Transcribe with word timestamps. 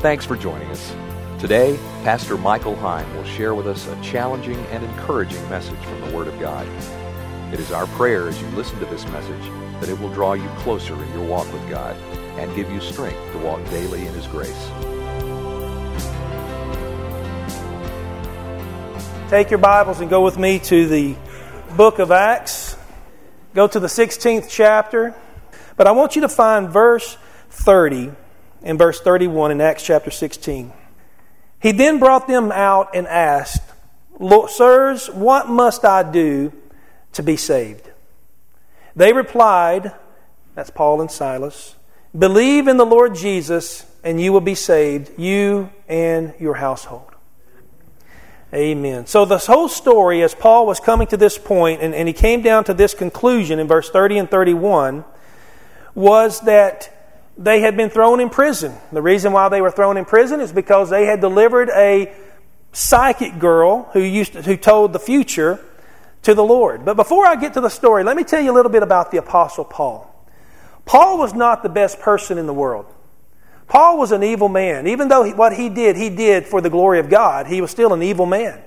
Thanks 0.00 0.24
for 0.24 0.36
joining 0.36 0.70
us. 0.70 0.94
Today, 1.40 1.76
Pastor 2.04 2.36
Michael 2.36 2.76
Heim 2.76 3.12
will 3.16 3.24
share 3.24 3.52
with 3.52 3.66
us 3.66 3.88
a 3.88 4.00
challenging 4.00 4.54
and 4.66 4.84
encouraging 4.84 5.42
message 5.50 5.78
from 5.80 6.00
the 6.02 6.16
Word 6.16 6.28
of 6.28 6.38
God. 6.38 6.68
It 7.52 7.58
is 7.58 7.72
our 7.72 7.88
prayer 7.88 8.28
as 8.28 8.40
you 8.40 8.46
listen 8.50 8.78
to 8.78 8.84
this 8.84 9.04
message 9.06 9.42
that 9.80 9.88
it 9.88 9.98
will 9.98 10.12
draw 10.14 10.34
you 10.34 10.48
closer 10.58 10.94
in 10.94 11.12
your 11.12 11.26
walk 11.26 11.52
with 11.52 11.68
God 11.68 11.96
and 12.38 12.54
give 12.54 12.70
you 12.70 12.80
strength 12.80 13.18
to 13.32 13.38
walk 13.38 13.64
daily 13.70 14.06
in 14.06 14.14
His 14.14 14.28
grace. 14.28 14.70
Take 19.28 19.50
your 19.50 19.58
Bibles 19.58 19.98
and 19.98 20.08
go 20.08 20.24
with 20.24 20.38
me 20.38 20.60
to 20.60 20.86
the 20.86 21.16
book 21.76 21.98
of 21.98 22.12
Acts. 22.12 22.76
Go 23.52 23.66
to 23.66 23.80
the 23.80 23.88
16th 23.88 24.46
chapter. 24.48 25.12
But 25.76 25.88
I 25.88 25.90
want 25.90 26.14
you 26.14 26.22
to 26.22 26.28
find 26.28 26.68
verse 26.68 27.16
30 27.50 28.12
and 28.62 28.78
verse 28.78 29.00
31 29.00 29.52
in 29.52 29.60
Acts 29.60 29.84
chapter 29.84 30.10
16. 30.10 30.72
He 31.60 31.72
then 31.72 31.98
brought 31.98 32.28
them 32.28 32.52
out 32.52 32.94
and 32.94 33.06
asked, 33.06 33.62
Sirs, 34.48 35.08
what 35.08 35.48
must 35.48 35.84
I 35.84 36.02
do 36.10 36.52
to 37.12 37.22
be 37.22 37.36
saved? 37.36 37.88
They 38.96 39.12
replied, 39.12 39.92
that's 40.54 40.70
Paul 40.70 41.00
and 41.00 41.10
Silas, 41.10 41.76
believe 42.16 42.68
in 42.68 42.76
the 42.76 42.86
Lord 42.86 43.14
Jesus 43.14 43.84
and 44.02 44.20
you 44.20 44.32
will 44.32 44.40
be 44.40 44.54
saved, 44.54 45.18
you 45.18 45.70
and 45.88 46.34
your 46.38 46.54
household. 46.54 47.12
Amen. 48.54 49.06
So, 49.06 49.26
this 49.26 49.46
whole 49.46 49.68
story, 49.68 50.22
as 50.22 50.34
Paul 50.34 50.66
was 50.66 50.80
coming 50.80 51.06
to 51.08 51.18
this 51.18 51.36
point, 51.36 51.82
and, 51.82 51.94
and 51.94 52.08
he 52.08 52.14
came 52.14 52.40
down 52.40 52.64
to 52.64 52.74
this 52.74 52.94
conclusion 52.94 53.58
in 53.58 53.66
verse 53.66 53.90
30 53.90 54.18
and 54.18 54.30
31, 54.30 55.04
was 55.94 56.40
that 56.42 56.97
they 57.38 57.60
had 57.60 57.76
been 57.76 57.88
thrown 57.88 58.18
in 58.18 58.30
prison. 58.30 58.74
The 58.90 59.00
reason 59.00 59.32
why 59.32 59.48
they 59.48 59.60
were 59.60 59.70
thrown 59.70 59.96
in 59.96 60.04
prison 60.04 60.40
is 60.40 60.52
because 60.52 60.90
they 60.90 61.06
had 61.06 61.20
delivered 61.20 61.70
a 61.70 62.12
psychic 62.72 63.38
girl 63.38 63.84
who, 63.92 64.00
used 64.00 64.32
to, 64.32 64.42
who 64.42 64.56
told 64.56 64.92
the 64.92 64.98
future 64.98 65.60
to 66.22 66.34
the 66.34 66.42
Lord. 66.42 66.84
But 66.84 66.94
before 66.94 67.24
I 67.24 67.36
get 67.36 67.54
to 67.54 67.60
the 67.60 67.68
story, 67.68 68.02
let 68.02 68.16
me 68.16 68.24
tell 68.24 68.42
you 68.42 68.50
a 68.50 68.56
little 68.56 68.72
bit 68.72 68.82
about 68.82 69.12
the 69.12 69.18
Apostle 69.18 69.64
Paul. 69.64 70.04
Paul 70.84 71.18
was 71.18 71.32
not 71.32 71.62
the 71.62 71.68
best 71.68 72.00
person 72.00 72.38
in 72.38 72.46
the 72.46 72.52
world. 72.52 72.86
Paul 73.68 73.98
was 73.98 74.10
an 74.10 74.24
evil 74.24 74.48
man. 74.48 74.88
Even 74.88 75.08
though 75.08 75.30
what 75.32 75.52
he 75.52 75.68
did, 75.68 75.96
he 75.96 76.10
did 76.10 76.46
for 76.46 76.60
the 76.60 76.70
glory 76.70 76.98
of 76.98 77.08
God, 77.08 77.46
he 77.46 77.60
was 77.60 77.70
still 77.70 77.92
an 77.92 78.02
evil 78.02 78.26
man. 78.26 78.60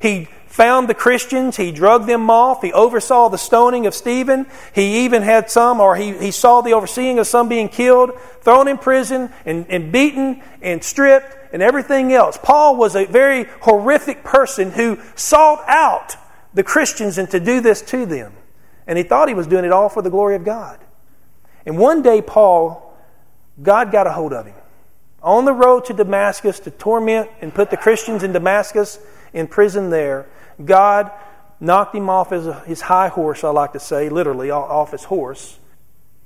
He 0.00 0.28
found 0.46 0.88
the 0.88 0.94
Christians, 0.94 1.56
he 1.56 1.70
drugged 1.70 2.06
them 2.06 2.28
off, 2.28 2.62
he 2.62 2.72
oversaw 2.72 3.28
the 3.28 3.38
stoning 3.38 3.86
of 3.86 3.94
Stephen, 3.94 4.46
he 4.74 5.04
even 5.04 5.22
had 5.22 5.50
some, 5.50 5.80
or 5.80 5.94
he, 5.94 6.16
he 6.18 6.32
saw 6.32 6.60
the 6.60 6.72
overseeing 6.72 7.18
of 7.18 7.26
some 7.26 7.48
being 7.48 7.68
killed, 7.68 8.10
thrown 8.40 8.66
in 8.66 8.76
prison, 8.76 9.30
and, 9.44 9.66
and 9.68 9.92
beaten, 9.92 10.42
and 10.60 10.82
stripped, 10.82 11.36
and 11.52 11.62
everything 11.62 12.12
else. 12.12 12.38
Paul 12.42 12.76
was 12.76 12.96
a 12.96 13.06
very 13.06 13.44
horrific 13.60 14.24
person 14.24 14.72
who 14.72 14.98
sought 15.14 15.62
out 15.68 16.16
the 16.52 16.64
Christians 16.64 17.16
and 17.16 17.30
to 17.30 17.38
do 17.38 17.60
this 17.60 17.80
to 17.82 18.06
them. 18.06 18.32
And 18.86 18.98
he 18.98 19.04
thought 19.04 19.28
he 19.28 19.34
was 19.34 19.46
doing 19.46 19.64
it 19.64 19.72
all 19.72 19.88
for 19.88 20.02
the 20.02 20.10
glory 20.10 20.34
of 20.34 20.44
God. 20.44 20.80
And 21.64 21.78
one 21.78 22.02
day, 22.02 22.22
Paul 22.22 22.90
God 23.62 23.92
got 23.92 24.06
a 24.06 24.12
hold 24.12 24.32
of 24.32 24.46
him. 24.46 24.54
On 25.22 25.44
the 25.44 25.52
road 25.52 25.84
to 25.86 25.92
Damascus 25.92 26.60
to 26.60 26.70
torment 26.70 27.28
and 27.40 27.54
put 27.54 27.70
the 27.70 27.76
Christians 27.76 28.22
in 28.22 28.32
Damascus 28.32 28.98
in 29.32 29.46
prison 29.46 29.90
there, 29.90 30.26
God 30.64 31.10
knocked 31.60 31.94
him 31.94 32.08
off 32.08 32.30
his, 32.30 32.46
his 32.66 32.80
high 32.80 33.08
horse, 33.08 33.44
I 33.44 33.50
like 33.50 33.72
to 33.72 33.80
say, 33.80 34.08
literally 34.08 34.50
off 34.50 34.92
his 34.92 35.04
horse. 35.04 35.58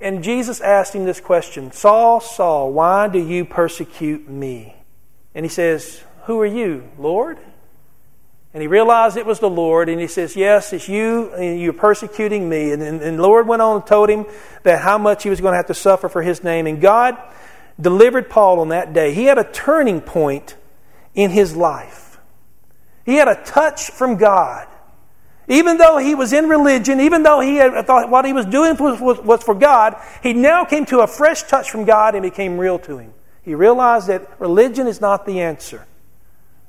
And 0.01 0.23
Jesus 0.23 0.61
asked 0.61 0.93
him 0.93 1.05
this 1.05 1.19
question 1.19 1.71
Saul, 1.71 2.19
Saul, 2.19 2.71
why 2.71 3.07
do 3.07 3.19
you 3.19 3.45
persecute 3.45 4.27
me? 4.29 4.75
And 5.33 5.45
he 5.45 5.49
says, 5.49 6.03
Who 6.25 6.39
are 6.39 6.45
you, 6.45 6.83
Lord? 6.97 7.37
And 8.53 8.61
he 8.61 8.67
realized 8.67 9.17
it 9.17 9.25
was 9.25 9.41
the 9.41 9.49
Lord, 9.49 9.89
and 9.89 9.99
he 9.99 10.07
says, 10.07 10.35
Yes, 10.35 10.71
it's 10.71 10.87
you, 10.87 11.33
and 11.33 11.59
you're 11.59 11.73
persecuting 11.73 12.47
me. 12.47 12.71
And, 12.71 12.81
and, 12.81 13.01
the 13.01 13.21
Lord 13.21 13.47
went 13.47 13.61
on 13.61 13.77
and 13.77 13.85
told 13.85 14.09
him 14.09 14.25
that 14.63 14.79
how 14.79 14.97
much 14.97 15.23
he 15.23 15.29
was 15.29 15.41
going 15.41 15.51
to 15.51 15.57
have 15.57 15.67
to 15.67 15.73
suffer 15.73 16.07
for 16.07 16.21
his 16.21 16.41
name. 16.41 16.65
And 16.65 16.79
God 16.79 17.17
delivered 17.79 18.29
Paul 18.29 18.61
on 18.61 18.69
that 18.69 18.93
day. 18.93 19.13
He 19.13 19.25
had 19.25 19.37
a 19.37 19.43
turning 19.43 19.99
point 19.99 20.55
in 21.13 21.31
his 21.31 21.53
life. 21.53 22.04
He 23.05 23.15
had 23.15 23.27
a 23.27 23.35
touch 23.43 23.91
from 23.91 24.17
God. 24.17 24.67
Even 25.47 25.77
though 25.77 25.97
he 25.97 26.15
was 26.15 26.33
in 26.33 26.49
religion, 26.49 26.99
even 26.99 27.21
though 27.21 27.39
he 27.39 27.57
had 27.57 27.85
thought 27.85 28.09
what 28.09 28.25
he 28.25 28.33
was 28.33 28.47
doing 28.47 28.75
was, 28.77 28.99
was, 28.99 29.19
was 29.19 29.43
for 29.43 29.53
God, 29.53 29.95
he 30.23 30.33
now 30.33 30.65
came 30.65 30.85
to 30.87 31.01
a 31.01 31.07
fresh 31.07 31.43
touch 31.43 31.69
from 31.69 31.85
God 31.85 32.15
and 32.15 32.23
became 32.23 32.57
real 32.57 32.79
to 32.79 32.97
him. 32.97 33.13
He 33.43 33.53
realized 33.53 34.07
that 34.07 34.27
religion 34.39 34.87
is 34.87 34.99
not 34.99 35.27
the 35.27 35.41
answer. 35.41 35.85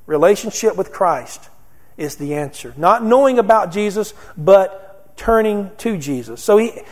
Relationship 0.05 0.77
with 0.77 0.93
Christ 0.93 1.49
is 1.97 2.17
the 2.17 2.35
answer. 2.35 2.75
Not 2.77 3.03
knowing 3.03 3.39
about 3.39 3.73
Jesus, 3.73 4.13
but 4.37 5.17
turning 5.17 5.71
to 5.79 5.97
Jesus. 5.97 6.45
So 6.45 6.59
he, 6.59 6.83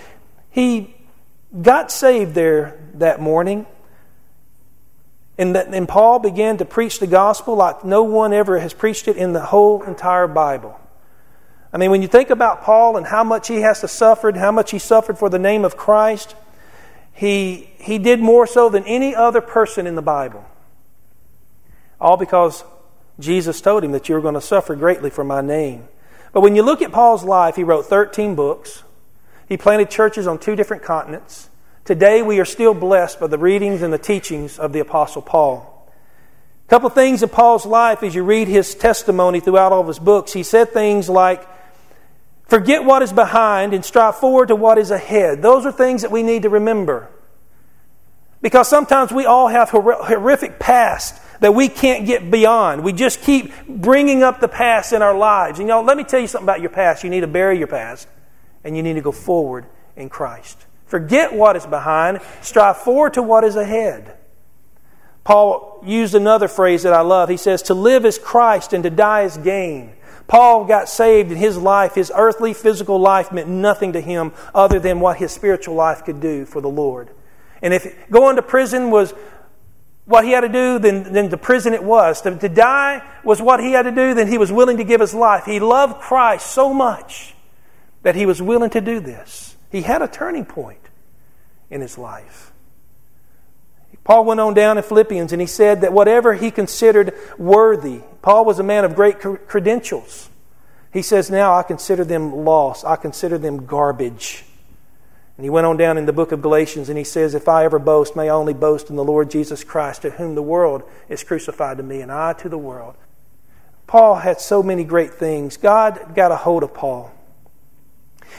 he 0.51 0.95
got 1.61 1.93
saved 1.93 2.35
there 2.35 2.81
that 2.95 3.21
morning. 3.21 3.67
And, 5.37 5.57
and 5.57 5.89
Paul 5.89 6.21
began 6.21 6.59
to 6.59 6.65
preach 6.65 7.01
the 7.01 7.07
gospel 7.07 7.57
like 7.57 7.85
no 7.85 8.03
one 8.03 8.33
ever 8.33 8.59
has 8.61 8.73
preached 8.73 9.09
it 9.09 9.17
in 9.17 9.33
the 9.33 9.41
whole 9.41 9.83
entire 9.83 10.29
Bible. 10.29 10.79
I 11.73 11.77
mean, 11.77 11.91
when 11.91 12.03
you 12.03 12.09
think 12.09 12.31
about 12.31 12.63
Paul 12.63 12.97
and 12.97 13.05
how 13.05 13.25
much 13.25 13.49
he 13.49 13.57
has 13.63 13.81
to 13.81 13.89
suffer, 13.89 14.31
how 14.39 14.53
much 14.53 14.71
he 14.71 14.79
suffered 14.79 15.19
for 15.19 15.29
the 15.29 15.41
name 15.41 15.65
of 15.65 15.77
Christ, 15.77 16.37
he, 17.13 17.71
he 17.79 17.99
did 17.99 18.21
more 18.21 18.47
so 18.47 18.69
than 18.69 18.85
any 18.85 19.13
other 19.15 19.41
person 19.41 19.87
in 19.87 19.97
the 19.97 20.03
Bible. 20.03 20.45
All 22.01 22.17
because 22.17 22.63
Jesus 23.19 23.61
told 23.61 23.83
him 23.83 23.91
that 23.91 24.09
you're 24.09 24.21
going 24.21 24.35
to 24.35 24.41
suffer 24.41 24.77
greatly 24.77 25.11
for 25.11 25.25
my 25.25 25.41
name. 25.41 25.89
But 26.33 26.43
when 26.43 26.55
you 26.55 26.63
look 26.63 26.81
at 26.81 26.93
Paul's 26.93 27.25
life, 27.25 27.57
he 27.57 27.65
wrote 27.65 27.87
13 27.87 28.37
books. 28.37 28.85
He 29.49 29.57
planted 29.57 29.91
churches 29.91 30.27
on 30.27 30.39
two 30.39 30.55
different 30.55 30.83
continents. 30.85 31.49
Today, 31.85 32.23
we 32.23 32.41
are 32.41 32.47
still 32.47 32.73
blessed 32.73 33.21
by 33.21 33.27
the 33.27 33.37
readings 33.37 33.83
and 33.83 33.93
the 33.93 33.99
teachings 33.99 34.59
of 34.59 34.73
the 34.73 34.81
Apostle 34.81 35.21
Paul. 35.21 35.71
A 36.67 36.71
couple 36.71 36.87
of 36.87 36.95
things 36.95 37.23
in 37.23 37.29
Paul's 37.29 37.67
life 37.67 38.03
as 38.03 38.15
you 38.15 38.25
read 38.25 38.49
his 38.49 38.75
testimony 38.75 39.41
throughout 39.41 39.71
all 39.71 39.83
of 39.83 39.89
his 39.89 39.99
books. 39.99 40.33
He 40.33 40.43
said 40.43 40.73
things 40.73 41.11
like, 41.11 41.47
Forget 42.47 42.85
what 42.85 43.03
is 43.03 43.13
behind 43.13 43.75
and 43.75 43.85
strive 43.85 44.17
forward 44.17 44.49
to 44.49 44.57
what 44.57 44.79
is 44.79 44.91
ahead. 44.91 45.43
Those 45.43 45.67
are 45.67 45.73
things 45.73 46.03
that 46.03 46.11
we 46.11 46.23
need 46.23 46.43
to 46.43 46.49
remember. 46.49 47.09
Because 48.41 48.69
sometimes 48.69 49.13
we 49.13 49.27
all 49.27 49.49
have 49.49 49.71
horrific 49.71 50.59
past 50.59 51.21
that 51.41 51.55
we 51.55 51.69
can't 51.69 52.07
get 52.07 52.31
beyond. 52.31 52.85
We 52.85 52.93
just 52.93 53.23
keep 53.23 53.53
bringing 53.67 54.23
up 54.23 54.41
the 54.41 54.49
past 54.49 54.93
in 54.93 55.03
our 55.03 55.17
lives. 55.17 55.59
And 55.59 55.69
You 55.69 55.75
know, 55.75 55.83
let 55.83 55.97
me 55.97 56.05
tell 56.05 56.21
you 56.21 56.27
something 56.27 56.47
about 56.47 56.61
your 56.61 56.71
past. 56.71 57.05
You 57.05 57.11
need 57.11 57.21
to 57.21 57.27
bury 57.27 57.59
your 57.59 57.67
past 57.67 58.09
and 58.63 58.77
you 58.77 58.83
need 58.83 58.95
to 58.95 59.03
go 59.03 59.13
forward 59.13 59.67
in 59.97 60.09
Christ. 60.09 60.65
Forget 60.87 61.33
what 61.33 61.57
is 61.57 61.67
behind, 61.67 62.21
strive 62.43 62.79
forward 62.79 63.15
to 63.15 63.23
what 63.23 63.45
is 63.45 63.57
ahead. 63.57 64.17
Paul 65.25 65.83
used 65.85 66.15
another 66.15 66.49
phrase 66.49 66.83
that 66.83 66.93
I 66.93 67.01
love. 67.01 67.29
He 67.29 67.39
says, 67.39 67.63
To 67.63 67.75
live 67.75 68.05
is 68.05 68.19
Christ 68.19 68.73
and 68.73 68.85
to 68.85 68.91
die 68.91 69.23
is 69.23 69.39
gain. 69.39 69.95
Paul 70.27 70.65
got 70.65 70.89
saved 70.89 71.33
in 71.33 71.39
his 71.39 71.57
life. 71.57 71.95
His 71.95 72.13
earthly, 72.15 72.55
physical 72.55 72.99
life 72.99 73.33
meant 73.33 73.49
nothing 73.49 73.93
to 73.95 74.01
him 74.01 74.33
other 74.55 74.79
than 74.79 75.01
what 75.01 75.19
his 75.19 75.33
spiritual 75.33 75.75
life 75.75 76.05
could 76.05 76.21
do 76.21 76.45
for 76.45 76.61
the 76.61 76.69
Lord. 76.69 77.11
And 77.63 77.73
if 77.73 78.11
going 78.11 78.37
to 78.37 78.43
prison 78.43 78.91
was 78.91 79.15
what 80.07 80.25
he 80.25 80.33
had 80.33 80.43
to 80.43 80.49
do, 80.49 80.79
then, 80.79 81.13
then 81.13 81.31
the 81.31 81.37
prison 81.39 81.73
it 81.73 81.83
was. 81.83 82.21
To, 82.23 82.37
to 82.37 82.49
die 82.49 83.03
was 83.23 83.41
what 83.41 83.61
he 83.61 83.73
had 83.73 83.83
to 83.83 83.91
do, 83.91 84.15
then 84.15 84.29
he 84.29 84.39
was 84.39 84.53
willing 84.53 84.77
to 84.77 84.85
give 84.85 85.01
his 85.01 85.15
life. 85.15 85.45
He 85.45 85.61
loved 85.61 86.01
Christ 86.01 86.47
so 86.47 86.73
much 86.75 87.35
that 88.03 88.15
he 88.15 88.27
was 88.27 88.41
willing 88.41 88.71
to 88.71 88.81
do 88.81 89.01
this. 89.01 89.54
He 89.75 89.83
had 89.83 90.03
a 90.03 90.07
turning 90.07 90.45
point 90.45 90.79
in 91.69 91.81
his 91.81 91.99
life. 91.99 92.53
Paul 94.05 94.25
went 94.25 94.39
on 94.39 94.55
down 94.55 94.79
in 94.79 94.85
Philippians 94.85 95.33
and 95.33 95.41
he 95.41 95.49
said 95.49 95.81
that 95.81 95.93
whatever 95.93 96.35
he 96.35 96.53
considered 96.53 97.13
worthy, 97.39 98.03
Paul 98.23 98.45
was 98.45 98.61
a 98.61 98.63
man 98.63 98.85
of 98.85 98.95
great 98.95 99.19
credentials. 99.19 100.29
He 100.93 101.03
says, 101.03 101.29
Now 101.29 101.55
I 101.55 101.65
consider 101.65 102.05
them 102.05 102.45
lost, 102.45 102.85
I 102.85 102.95
consider 102.95 103.37
them 103.37 103.67
garbage 103.67 104.45
and 105.37 105.45
he 105.45 105.51
went 105.51 105.67
on 105.67 105.77
down 105.77 105.99
in 105.99 106.07
the 106.07 106.13
book 106.13 106.31
of 106.31 106.41
Galatians 106.41 106.89
and 106.89 106.97
he 106.97 107.03
says, 107.03 107.35
If 107.35 107.49
I 107.49 107.65
ever 107.65 107.81
boast, 107.81 108.15
may 108.15 108.29
I 108.29 108.35
only 108.35 108.55
boast 108.55 108.89
in 108.91 108.97
the 108.97 109.03
Lord 109.03 109.31
Jesus 109.31 109.65
Christ, 109.65 110.03
to 110.03 110.11
whom 110.11 110.37
the 110.37 110.43
world 110.43 110.85
is 111.09 111.25
crucified 111.25 111.79
to 111.79 111.83
me, 111.83 112.01
and 112.01 112.13
I 112.13 112.35
to 112.35 112.49
the 112.49 112.59
world. 112.59 112.95
Paul 113.89 114.15
had 114.17 114.41
so 114.41 114.63
many 114.63 114.85
great 114.85 115.15
things. 115.15 115.57
God 115.57 116.15
got 116.15 116.31
a 116.31 116.37
hold 116.37 116.63
of 116.63 116.73
Paul. 116.73 117.14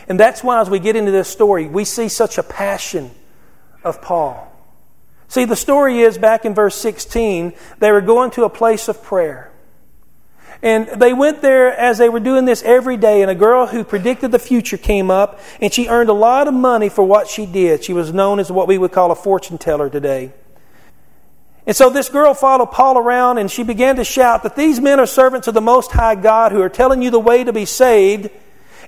And 0.07 0.19
that's 0.19 0.43
why, 0.43 0.61
as 0.61 0.69
we 0.69 0.79
get 0.79 0.95
into 0.95 1.11
this 1.11 1.27
story, 1.29 1.67
we 1.67 1.85
see 1.85 2.09
such 2.09 2.37
a 2.37 2.43
passion 2.43 3.11
of 3.83 4.01
Paul. 4.01 4.51
See, 5.27 5.45
the 5.45 5.55
story 5.55 6.01
is 6.01 6.17
back 6.17 6.45
in 6.45 6.53
verse 6.53 6.75
16, 6.75 7.53
they 7.79 7.91
were 7.91 8.01
going 8.01 8.31
to 8.31 8.43
a 8.43 8.49
place 8.49 8.87
of 8.87 9.03
prayer. 9.03 9.51
And 10.61 10.87
they 10.87 11.13
went 11.13 11.41
there 11.41 11.71
as 11.71 11.97
they 11.97 12.09
were 12.09 12.19
doing 12.19 12.45
this 12.45 12.63
every 12.63 12.97
day, 12.97 13.21
and 13.21 13.29
a 13.29 13.35
girl 13.35 13.67
who 13.67 13.83
predicted 13.83 14.31
the 14.31 14.39
future 14.39 14.77
came 14.77 15.11
up, 15.11 15.39
and 15.59 15.73
she 15.73 15.87
earned 15.87 16.09
a 16.09 16.13
lot 16.13 16.47
of 16.47 16.53
money 16.53 16.89
for 16.89 17.03
what 17.03 17.27
she 17.27 17.45
did. 17.45 17.83
She 17.83 17.93
was 17.93 18.13
known 18.13 18.39
as 18.39 18.51
what 18.51 18.67
we 18.67 18.77
would 18.77 18.91
call 18.91 19.11
a 19.11 19.15
fortune 19.15 19.57
teller 19.57 19.89
today. 19.89 20.31
And 21.67 21.75
so 21.75 21.89
this 21.89 22.09
girl 22.09 22.33
followed 22.33 22.71
Paul 22.71 22.97
around 22.97 23.39
and 23.39 23.49
she 23.49 23.63
began 23.63 23.95
to 23.95 24.03
shout 24.03 24.43
that 24.43 24.55
these 24.55 24.79
men 24.79 24.99
are 24.99 25.07
servants 25.07 25.47
of 25.47 25.55
the 25.55 25.61
Most 25.61 25.91
High 25.91 26.15
God 26.15 26.51
who 26.51 26.61
are 26.61 26.69
telling 26.69 27.01
you 27.01 27.09
the 27.09 27.19
way 27.19 27.43
to 27.43 27.51
be 27.51 27.65
saved. 27.65 28.29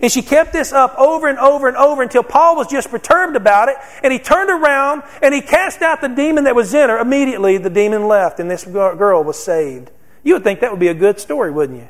And 0.02 0.12
she 0.12 0.22
kept 0.22 0.54
this 0.54 0.72
up 0.72 0.96
over 0.98 1.28
and 1.28 1.40
over 1.40 1.68
and 1.68 1.76
over 1.76 2.04
until 2.04 2.24
Paul 2.24 2.56
was 2.56 2.68
just 2.68 2.90
perturbed 2.90 3.36
about 3.36 3.70
it. 3.70 3.78
And 4.04 4.14
he 4.14 4.20
turned 4.20 4.50
around 4.50 5.04
and 5.22 5.34
he 5.34 5.42
cast 5.42 5.82
out 5.82 6.02
the 6.02 6.08
demon 6.08 6.44
that 6.44 6.56
was 6.56 6.74
in 6.74 6.90
her. 6.90 7.00
Immediately, 7.00 7.58
the 7.58 7.70
demon 7.70 8.08
left 8.08 8.40
and 8.40 8.50
this 8.50 8.64
girl 8.64 9.24
was 9.24 9.42
saved. 9.44 9.90
You 10.24 10.34
would 10.34 10.44
think 10.44 10.60
that 10.60 10.72
would 10.72 10.80
be 10.80 10.90
a 10.90 10.94
good 10.94 11.20
story, 11.20 11.52
wouldn't 11.52 11.80
you? 11.80 11.90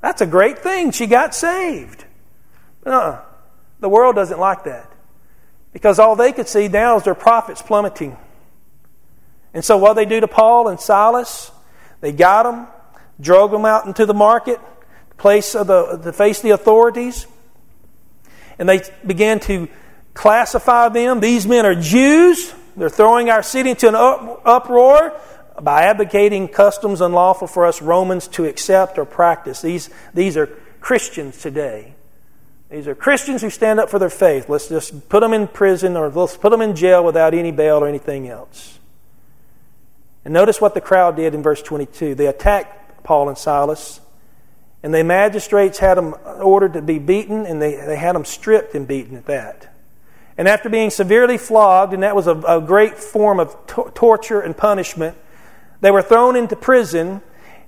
That's 0.00 0.20
a 0.20 0.26
great 0.26 0.58
thing. 0.58 0.90
She 0.90 1.06
got 1.06 1.34
saved. 1.34 2.04
Uh-uh. 2.84 3.20
The 3.80 3.88
world 3.88 4.16
doesn't 4.16 4.38
like 4.40 4.64
that. 4.64 4.90
Because 5.72 5.98
all 5.98 6.16
they 6.16 6.32
could 6.32 6.48
see 6.48 6.68
now 6.68 6.96
is 6.96 7.04
their 7.04 7.14
profits 7.14 7.62
plummeting. 7.62 8.16
And 9.52 9.64
so 9.64 9.76
what 9.76 9.94
they 9.94 10.04
do 10.04 10.20
to 10.20 10.28
Paul 10.28 10.68
and 10.68 10.80
Silas, 10.80 11.50
they 12.00 12.12
got 12.12 12.44
them, 12.44 12.66
drove 13.20 13.50
them 13.50 13.64
out 13.64 13.86
into 13.86 14.06
the 14.06 14.14
market, 14.14 14.60
place 15.16 15.54
of 15.54 15.68
the, 15.68 15.98
to 15.98 16.12
face 16.12 16.40
the 16.40 16.50
authorities, 16.50 17.26
and 18.58 18.68
they 18.68 18.82
began 19.06 19.40
to 19.40 19.68
classify 20.14 20.88
them. 20.88 21.20
These 21.20 21.46
men 21.46 21.66
are 21.66 21.74
Jews. 21.74 22.54
They're 22.76 22.88
throwing 22.88 23.30
our 23.30 23.42
city 23.42 23.70
into 23.70 23.88
an 23.88 23.94
uproar 24.44 25.18
by 25.60 25.82
advocating 25.82 26.48
customs 26.48 27.00
unlawful 27.00 27.46
for 27.46 27.66
us 27.66 27.80
Romans 27.80 28.26
to 28.28 28.44
accept 28.44 28.98
or 28.98 29.04
practice. 29.04 29.62
These, 29.62 29.90
these 30.12 30.36
are 30.36 30.46
Christians 30.80 31.40
today. 31.40 31.94
These 32.70 32.88
are 32.88 32.94
Christians 32.94 33.42
who 33.42 33.50
stand 33.50 33.78
up 33.78 33.88
for 33.88 33.98
their 33.98 34.10
faith. 34.10 34.48
Let's 34.48 34.68
just 34.68 35.08
put 35.08 35.20
them 35.20 35.32
in 35.32 35.46
prison 35.46 35.96
or 35.96 36.08
let's 36.08 36.36
put 36.36 36.50
them 36.50 36.60
in 36.60 36.74
jail 36.74 37.04
without 37.04 37.34
any 37.34 37.52
bail 37.52 37.76
or 37.76 37.88
anything 37.88 38.28
else. 38.28 38.78
And 40.24 40.34
notice 40.34 40.60
what 40.60 40.74
the 40.74 40.80
crowd 40.80 41.16
did 41.16 41.34
in 41.34 41.42
verse 41.42 41.62
22. 41.62 42.14
They 42.14 42.26
attacked 42.26 43.04
Paul 43.04 43.28
and 43.28 43.38
Silas, 43.38 44.00
and 44.84 44.92
the 44.92 45.02
magistrates 45.02 45.78
had 45.78 45.96
them 45.96 46.14
ordered 46.42 46.74
to 46.74 46.82
be 46.82 46.98
beaten, 46.98 47.46
and 47.46 47.60
they, 47.60 47.74
they 47.74 47.96
had 47.96 48.14
them 48.14 48.26
stripped 48.26 48.74
and 48.74 48.86
beaten 48.86 49.16
at 49.16 49.24
that. 49.24 49.74
And 50.36 50.46
after 50.46 50.68
being 50.68 50.90
severely 50.90 51.38
flogged, 51.38 51.94
and 51.94 52.02
that 52.02 52.14
was 52.14 52.26
a, 52.26 52.36
a 52.40 52.60
great 52.60 52.98
form 52.98 53.40
of 53.40 53.56
to- 53.68 53.90
torture 53.94 54.42
and 54.42 54.54
punishment, 54.54 55.16
they 55.80 55.90
were 55.90 56.02
thrown 56.02 56.36
into 56.36 56.54
prison, 56.54 57.22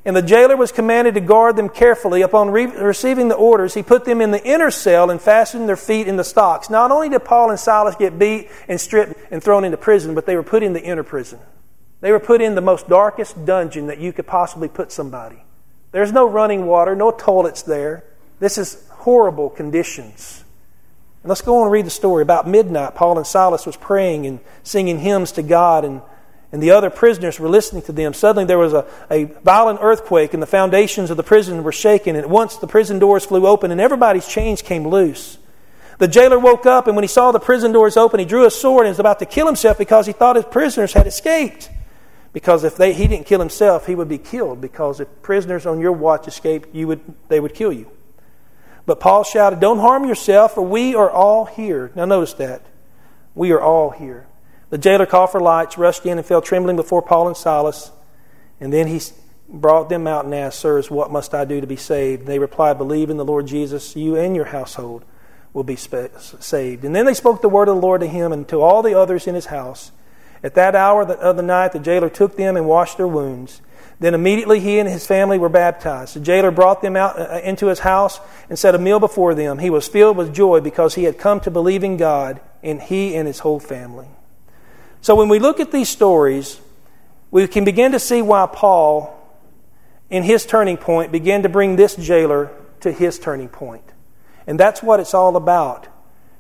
and 0.05 0.15
the 0.15 0.21
jailer 0.21 0.59
was 0.59 0.73
commanded 0.73 1.15
to 1.15 1.23
guard 1.23 1.57
them 1.57 1.71
carefully. 1.71 2.21
Upon 2.21 2.51
re- 2.51 2.67
receiving 2.67 3.29
the 3.29 3.35
orders, 3.35 3.73
he 3.73 3.83
put 3.83 4.05
them 4.05 4.21
in 4.21 4.31
the 4.31 4.45
inner 4.45 4.71
cell 4.71 5.11
and 5.11 5.19
fastened 5.19 5.71
their 5.71 5.77
feet 5.77 6.07
in 6.07 6.17
the 6.17 6.25
stocks. 6.25 6.69
Not 6.69 6.91
only 6.91 7.09
did 7.09 7.25
Paul 7.25 7.49
and 7.49 7.59
Silas 7.59 7.97
get 7.97 8.19
beat 8.19 8.51
and 8.69 8.79
stripped 8.79 9.15
and 9.31 9.43
thrown 9.43 9.65
into 9.65 9.79
prison, 9.79 10.15
but 10.15 10.27
they 10.27 10.37
were 10.37 10.43
put 10.43 10.63
in 10.63 10.75
the 10.75 10.83
inner 10.83 11.03
prison. 11.03 11.39
They 12.03 12.13
were 12.13 12.21
put 12.21 12.43
in 12.43 12.57
the 12.57 12.61
most 12.61 12.91
darkest 12.91 13.47
dungeon 13.47 13.87
that 13.87 14.01
you 14.01 14.13
could 14.13 14.27
possibly 14.27 14.69
put 14.69 14.93
somebody. 14.93 15.46
There's 15.97 16.13
no 16.13 16.29
running 16.29 16.67
water, 16.67 16.95
no 16.95 17.11
toilets 17.11 17.63
there. 17.63 18.05
This 18.39 18.59
is 18.59 18.87
horrible 18.91 19.49
conditions. 19.49 20.45
And 21.23 21.31
let's 21.31 21.41
go 21.41 21.57
on 21.57 21.63
and 21.63 21.73
read 21.73 21.87
the 21.87 21.91
story. 21.91 22.21
About 22.21 22.47
midnight, 22.47 22.95
Paul 22.95 23.17
and 23.17 23.27
Silas 23.27 23.65
was 23.65 23.79
praying 23.79 24.27
and 24.27 24.41
singing 24.63 24.99
hymns 24.99 25.33
to 25.33 25.43
God, 25.43 25.87
and, 25.87 26.03
and 26.53 26.63
the 26.63 26.73
other 26.73 26.91
prisoners 26.91 27.41
were 27.41 27.49
listening 27.49 27.81
to 27.85 27.93
them. 27.93 28.13
Suddenly 28.13 28.45
there 28.45 28.59
was 28.59 28.75
a, 28.75 28.85
a 29.11 29.25
violent 29.25 29.79
earthquake, 29.81 30.35
and 30.35 30.43
the 30.43 30.47
foundations 30.47 31.11
of 31.11 31.17
the 31.17 31.23
prison 31.23 31.65
were 31.65 31.73
shaken. 31.73 32.15
And 32.15 32.25
at 32.27 32.31
once 32.31 32.57
the 32.57 32.67
prison 32.67 32.99
doors 32.99 33.25
flew 33.25 33.47
open, 33.47 33.71
and 33.71 33.81
everybody's 33.81 34.29
chains 34.29 34.61
came 34.61 34.87
loose. 34.87 35.39
The 35.97 36.09
jailer 36.09 36.39
woke 36.39 36.67
up, 36.67 36.89
and 36.89 36.95
when 36.95 37.05
he 37.05 37.09
saw 37.09 37.33
the 37.33 37.41
prison 37.41 37.73
doors 37.73 37.97
open, 37.97 38.21
he 38.21 38.27
drew 38.27 38.45
a 38.45 38.51
sword 38.51 38.85
and 38.85 38.91
was 38.91 39.01
about 39.01 39.21
to 39.21 39.25
kill 39.25 39.47
himself 39.47 39.79
because 39.79 40.07
he 40.07 40.13
thought 40.13 40.37
his 40.37 40.45
prisoners 40.45 40.93
had 40.93 41.07
escaped. 41.07 41.71
Because 42.37 42.65
if 42.65 42.77
they, 42.77 42.93
he 42.93 43.09
didn't 43.09 43.25
kill 43.25 43.41
himself, 43.41 43.87
he 43.87 43.95
would 43.95 44.11
be 44.11 44.19
killed. 44.19 44.61
Because 44.61 45.01
if 45.01 45.09
prisoners 45.23 45.65
on 45.65 45.81
your 45.81 45.93
watch 45.93 46.29
escaped, 46.29 46.75
you 46.75 46.87
would, 46.87 47.01
they 47.29 47.41
would 47.41 47.55
kill 47.55 47.73
you. 47.73 47.91
But 48.85 49.01
Paul 49.01 49.25
shouted, 49.25 49.59
Don't 49.59 49.79
harm 49.79 50.05
yourself, 50.05 50.53
for 50.53 50.61
we 50.61 50.95
are 50.95 51.11
all 51.11 51.47
here. 51.47 51.91
Now 51.95 52.05
notice 52.05 52.35
that. 52.35 52.61
We 53.35 53.53
are 53.53 53.61
all 53.63 53.89
here. 53.89 54.27
The 54.69 54.77
jailer 54.77 55.07
called 55.07 55.31
for 55.31 55.41
lights, 55.41 55.79
rushed 55.79 56.05
in, 56.05 56.19
and 56.19 56.27
fell 56.27 56.43
trembling 56.43 56.77
before 56.77 57.01
Paul 57.01 57.27
and 57.27 57.37
Silas. 57.39 57.91
And 58.61 58.71
then 58.71 58.87
he 58.87 59.01
brought 59.49 59.89
them 59.89 60.07
out 60.07 60.27
and 60.27 60.35
asked, 60.35 60.61
Sirs, 60.61 60.91
what 60.91 61.11
must 61.11 61.33
I 61.33 61.47
do 61.47 61.63
to 61.63 61.67
be 61.67 61.77
saved? 61.77 62.27
They 62.27 62.39
replied, 62.39 62.77
Believe 62.77 63.09
in 63.09 63.17
the 63.17 63.25
Lord 63.25 63.47
Jesus, 63.47 63.97
you 63.97 64.15
and 64.15 64.37
your 64.37 64.45
household 64.45 65.07
will 65.55 65.65
be 65.65 65.77
saved. 65.77 66.85
And 66.85 66.95
then 66.95 67.07
they 67.07 67.15
spoke 67.15 67.41
the 67.41 67.49
word 67.49 67.69
of 67.69 67.77
the 67.77 67.81
Lord 67.81 68.03
to 68.03 68.07
him 68.07 68.31
and 68.31 68.47
to 68.49 68.61
all 68.61 68.83
the 68.83 68.93
others 68.93 69.27
in 69.27 69.35
his 69.35 69.47
house. 69.47 69.91
At 70.47 70.55
that 70.55 70.77
hour 70.77 71.03
of 71.03 71.37
the 71.37 71.43
night, 71.43 71.73
the 71.73 71.81
jailer 71.81 72.09
took 72.09 72.37
them 72.37 72.57
and 72.57 72.69
washed 72.69 72.99
their 72.99 73.09
wounds. 73.09 73.61
Then 73.99 74.15
immediately 74.15 74.61
he 74.61 74.79
and 74.79 74.89
his 74.89 75.05
family 75.05 75.39
were 75.39 75.49
baptized. 75.49 76.15
The 76.15 76.21
jailer 76.21 76.53
brought 76.53 76.83
them 76.83 76.95
out 76.95 77.19
uh, 77.19 77.41
into 77.43 77.67
his 77.67 77.81
house 77.81 78.21
and 78.49 78.57
set 78.57 78.77
a 78.77 78.79
meal 78.79 79.01
before 79.01 79.35
them. 79.35 79.59
He 79.59 79.71
was 79.71 79.89
filled 79.89 80.17
with 80.17 80.33
joy 80.33 80.61
because 80.61 80.95
he 80.95 81.03
had 81.03 81.19
come 81.19 81.41
to 81.41 81.51
believe 81.51 81.83
in 81.83 81.97
God, 81.97 82.41
and 82.63 82.81
he 82.81 83.17
and 83.17 83.27
his 83.27 83.41
whole 83.41 83.59
family. 83.59 84.07
So 85.01 85.17
when 85.17 85.29
we 85.29 85.41
look 85.41 85.59
at 85.59 85.73
these 85.73 85.89
stories, 85.89 86.61
we 87.33 87.49
can 87.49 87.65
begin 87.65 87.91
to 87.91 87.99
see 87.99 88.23
why 88.23 88.47
Paul, 88.47 89.19
in 90.11 90.23
his 90.23 90.47
turning 90.47 90.77
point, 90.77 91.11
began 91.11 91.43
to 91.43 91.49
bring 91.49 91.75
this 91.75 91.97
jailer 91.97 92.53
to 92.83 92.93
his 92.93 93.19
turning 93.19 93.49
point. 93.49 93.83
And 94.47 94.61
that's 94.61 94.81
what 94.81 95.01
it's 95.01 95.13
all 95.13 95.35
about. 95.35 95.89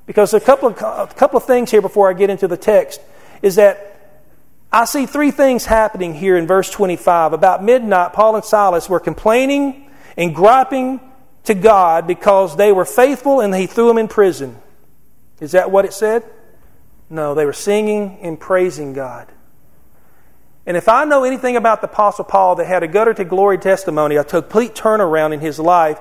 Because 0.06 0.32
a 0.32 0.38
couple 0.38 0.68
of, 0.68 0.76
a 0.80 1.12
couple 1.12 1.38
of 1.38 1.44
things 1.44 1.72
here 1.72 1.82
before 1.82 2.08
I 2.08 2.12
get 2.12 2.30
into 2.30 2.46
the 2.46 2.56
text 2.56 3.00
is 3.42 3.56
that 3.56 3.94
I 4.72 4.84
see 4.84 5.06
three 5.06 5.30
things 5.30 5.64
happening 5.64 6.14
here 6.14 6.36
in 6.36 6.46
verse 6.46 6.70
25. 6.70 7.32
About 7.32 7.62
midnight, 7.62 8.12
Paul 8.12 8.36
and 8.36 8.44
Silas 8.44 8.88
were 8.88 9.00
complaining 9.00 9.90
and 10.16 10.34
griping 10.34 11.00
to 11.44 11.54
God 11.54 12.06
because 12.06 12.56
they 12.56 12.72
were 12.72 12.84
faithful 12.84 13.40
and 13.40 13.54
he 13.54 13.66
threw 13.66 13.88
them 13.88 13.98
in 13.98 14.08
prison. 14.08 14.56
Is 15.40 15.52
that 15.52 15.70
what 15.70 15.84
it 15.84 15.92
said? 15.92 16.24
No, 17.08 17.34
they 17.34 17.44
were 17.44 17.52
singing 17.52 18.18
and 18.22 18.38
praising 18.38 18.92
God. 18.92 19.28
And 20.66 20.76
if 20.76 20.88
I 20.88 21.04
know 21.04 21.22
anything 21.22 21.56
about 21.56 21.80
the 21.80 21.86
Apostle 21.86 22.24
Paul 22.24 22.56
that 22.56 22.66
had 22.66 22.82
a 22.82 22.88
gutter 22.88 23.14
to 23.14 23.24
glory 23.24 23.58
testimony, 23.58 24.16
a 24.16 24.24
complete 24.24 24.74
turnaround 24.74 25.32
in 25.32 25.38
his 25.38 25.60
life, 25.60 26.00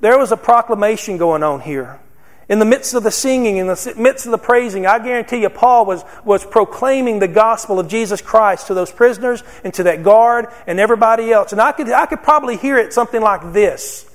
there 0.00 0.18
was 0.18 0.32
a 0.32 0.36
proclamation 0.36 1.18
going 1.18 1.42
on 1.42 1.60
here. 1.60 2.00
In 2.48 2.60
the 2.60 2.64
midst 2.64 2.94
of 2.94 3.02
the 3.02 3.10
singing, 3.10 3.56
in 3.56 3.66
the 3.66 3.94
midst 3.96 4.24
of 4.24 4.30
the 4.30 4.38
praising, 4.38 4.86
I 4.86 5.00
guarantee 5.00 5.42
you, 5.42 5.50
Paul 5.50 5.84
was, 5.84 6.04
was 6.24 6.44
proclaiming 6.44 7.18
the 7.18 7.26
gospel 7.26 7.80
of 7.80 7.88
Jesus 7.88 8.20
Christ 8.20 8.68
to 8.68 8.74
those 8.74 8.92
prisoners 8.92 9.42
and 9.64 9.74
to 9.74 9.82
that 9.84 10.04
guard 10.04 10.46
and 10.66 10.78
everybody 10.78 11.32
else. 11.32 11.50
And 11.50 11.60
I 11.60 11.72
could, 11.72 11.90
I 11.90 12.06
could 12.06 12.22
probably 12.22 12.56
hear 12.56 12.78
it 12.78 12.92
something 12.92 13.20
like 13.20 13.52
this 13.52 14.08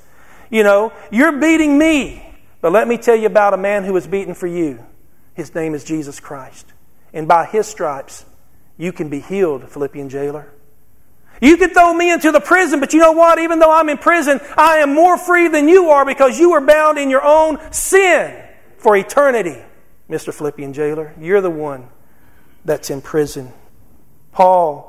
You 0.50 0.64
know, 0.64 0.94
you're 1.12 1.40
beating 1.40 1.78
me, 1.78 2.26
but 2.62 2.72
let 2.72 2.88
me 2.88 2.98
tell 2.98 3.18
you 3.18 3.26
about 3.26 3.54
a 3.54 3.58
man 3.58 3.84
who 3.84 3.92
was 3.92 4.08
beaten 4.08 4.34
for 4.34 4.48
you. 4.48 4.80
His 5.34 5.54
name 5.54 5.74
is 5.74 5.84
Jesus 5.84 6.22
Christ. 6.22 6.72
And 7.14 7.28
by 7.28 7.46
his 7.46 7.68
stripes, 7.68 8.26
you 8.78 8.94
can 8.94 9.10
be 9.10 9.20
healed, 9.20 9.70
Philippian 9.70 10.08
jailer. 10.08 10.48
You 11.42 11.58
could 11.58 11.74
throw 11.74 11.92
me 11.92 12.12
into 12.12 12.32
the 12.32 12.40
prison, 12.40 12.80
but 12.80 12.94
you 12.94 13.00
know 13.00 13.14
what? 13.14 13.40
Even 13.40 13.58
though 13.58 13.72
I'm 13.72 13.90
in 13.90 13.98
prison, 13.98 14.40
I 14.56 14.78
am 14.78 14.94
more 14.94 15.18
free 15.18 15.48
than 15.48 15.68
you 15.68 15.90
are 15.90 16.06
because 16.06 16.40
you 16.40 16.54
are 16.54 16.62
bound 16.62 17.00
in 17.00 17.10
your 17.10 17.24
own 17.24 17.60
sin 17.72 18.42
for 18.78 18.96
eternity. 18.96 19.60
Mr. 20.08 20.32
Philippian 20.34 20.72
jailer, 20.72 21.14
you're 21.20 21.42
the 21.42 21.50
one 21.50 21.90
that's 22.64 22.92
in 22.92 23.02
prison. 23.02 23.52
Paul 24.32 24.88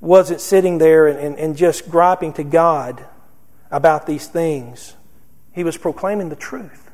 wasn't 0.00 0.40
sitting 0.40 0.78
there 0.78 1.08
and, 1.08 1.18
and, 1.18 1.38
and 1.38 1.56
just 1.56 1.90
griping 1.90 2.32
to 2.34 2.44
God 2.44 3.04
about 3.70 4.06
these 4.06 4.26
things, 4.26 4.94
he 5.52 5.64
was 5.64 5.76
proclaiming 5.76 6.28
the 6.28 6.36
truth. 6.36 6.89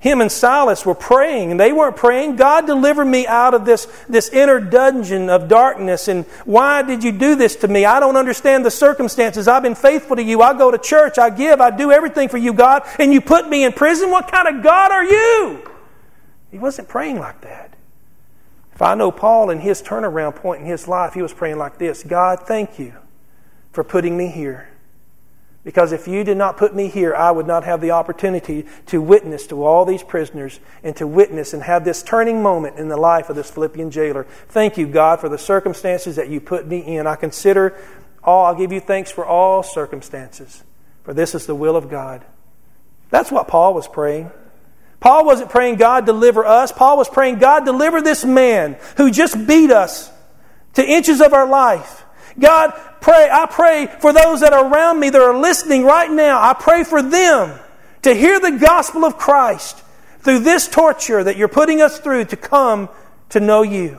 Him 0.00 0.20
and 0.20 0.30
Silas 0.30 0.86
were 0.86 0.94
praying, 0.94 1.50
and 1.50 1.58
they 1.58 1.72
weren't 1.72 1.96
praying, 1.96 2.36
God, 2.36 2.66
deliver 2.66 3.04
me 3.04 3.26
out 3.26 3.52
of 3.52 3.64
this, 3.64 3.86
this 4.08 4.28
inner 4.28 4.60
dungeon 4.60 5.28
of 5.28 5.48
darkness. 5.48 6.06
And 6.06 6.24
why 6.44 6.82
did 6.82 7.02
you 7.02 7.10
do 7.10 7.34
this 7.34 7.56
to 7.56 7.68
me? 7.68 7.84
I 7.84 7.98
don't 7.98 8.16
understand 8.16 8.64
the 8.64 8.70
circumstances. 8.70 9.48
I've 9.48 9.64
been 9.64 9.74
faithful 9.74 10.14
to 10.14 10.22
you. 10.22 10.40
I 10.40 10.56
go 10.56 10.70
to 10.70 10.78
church. 10.78 11.18
I 11.18 11.30
give. 11.30 11.60
I 11.60 11.76
do 11.76 11.90
everything 11.90 12.28
for 12.28 12.38
you, 12.38 12.52
God. 12.52 12.84
And 13.00 13.12
you 13.12 13.20
put 13.20 13.48
me 13.48 13.64
in 13.64 13.72
prison? 13.72 14.10
What 14.12 14.30
kind 14.30 14.46
of 14.46 14.62
God 14.62 14.92
are 14.92 15.04
you? 15.04 15.68
He 16.52 16.58
wasn't 16.58 16.88
praying 16.88 17.18
like 17.18 17.40
that. 17.40 17.74
If 18.72 18.82
I 18.82 18.94
know 18.94 19.10
Paul 19.10 19.50
and 19.50 19.60
his 19.60 19.82
turnaround 19.82 20.36
point 20.36 20.60
in 20.60 20.66
his 20.68 20.86
life, 20.86 21.14
he 21.14 21.22
was 21.22 21.32
praying 21.32 21.58
like 21.58 21.78
this 21.78 22.04
God, 22.04 22.46
thank 22.46 22.78
you 22.78 22.92
for 23.72 23.82
putting 23.82 24.16
me 24.16 24.28
here. 24.28 24.68
Because 25.68 25.92
if 25.92 26.08
you 26.08 26.24
did 26.24 26.38
not 26.38 26.56
put 26.56 26.74
me 26.74 26.88
here, 26.88 27.14
I 27.14 27.30
would 27.30 27.46
not 27.46 27.62
have 27.64 27.82
the 27.82 27.90
opportunity 27.90 28.64
to 28.86 29.02
witness 29.02 29.46
to 29.48 29.62
all 29.62 29.84
these 29.84 30.02
prisoners 30.02 30.60
and 30.82 30.96
to 30.96 31.06
witness 31.06 31.52
and 31.52 31.62
have 31.62 31.84
this 31.84 32.02
turning 32.02 32.42
moment 32.42 32.78
in 32.78 32.88
the 32.88 32.96
life 32.96 33.28
of 33.28 33.36
this 33.36 33.50
Philippian 33.50 33.90
jailer. 33.90 34.24
Thank 34.48 34.78
you, 34.78 34.86
God, 34.86 35.20
for 35.20 35.28
the 35.28 35.36
circumstances 35.36 36.16
that 36.16 36.30
you 36.30 36.40
put 36.40 36.66
me 36.66 36.96
in. 36.96 37.06
I 37.06 37.16
consider 37.16 37.78
all, 38.24 38.46
I'll 38.46 38.54
give 38.54 38.72
you 38.72 38.80
thanks 38.80 39.10
for 39.10 39.26
all 39.26 39.62
circumstances, 39.62 40.64
for 41.04 41.12
this 41.12 41.34
is 41.34 41.44
the 41.44 41.54
will 41.54 41.76
of 41.76 41.90
God. 41.90 42.24
That's 43.10 43.30
what 43.30 43.46
Paul 43.46 43.74
was 43.74 43.86
praying. 43.86 44.30
Paul 45.00 45.26
wasn't 45.26 45.50
praying, 45.50 45.76
God, 45.76 46.06
deliver 46.06 46.46
us. 46.46 46.72
Paul 46.72 46.96
was 46.96 47.10
praying, 47.10 47.40
God, 47.40 47.66
deliver 47.66 48.00
this 48.00 48.24
man 48.24 48.78
who 48.96 49.10
just 49.10 49.46
beat 49.46 49.70
us 49.70 50.10
to 50.76 50.82
inches 50.82 51.20
of 51.20 51.34
our 51.34 51.46
life 51.46 52.04
God, 52.38 52.72
pray, 53.00 53.28
I 53.30 53.46
pray 53.46 53.86
for 54.00 54.12
those 54.12 54.40
that 54.40 54.52
are 54.52 54.70
around 54.72 55.00
me 55.00 55.10
that 55.10 55.20
are 55.20 55.36
listening 55.36 55.84
right 55.84 56.10
now. 56.10 56.40
I 56.40 56.54
pray 56.54 56.84
for 56.84 57.02
them 57.02 57.58
to 58.02 58.14
hear 58.14 58.38
the 58.40 58.58
gospel 58.58 59.04
of 59.04 59.16
Christ 59.16 59.82
through 60.20 60.40
this 60.40 60.68
torture 60.68 61.22
that 61.24 61.36
you're 61.36 61.48
putting 61.48 61.80
us 61.80 61.98
through 61.98 62.26
to 62.26 62.36
come 62.36 62.88
to 63.30 63.40
know 63.40 63.62
you. 63.62 63.98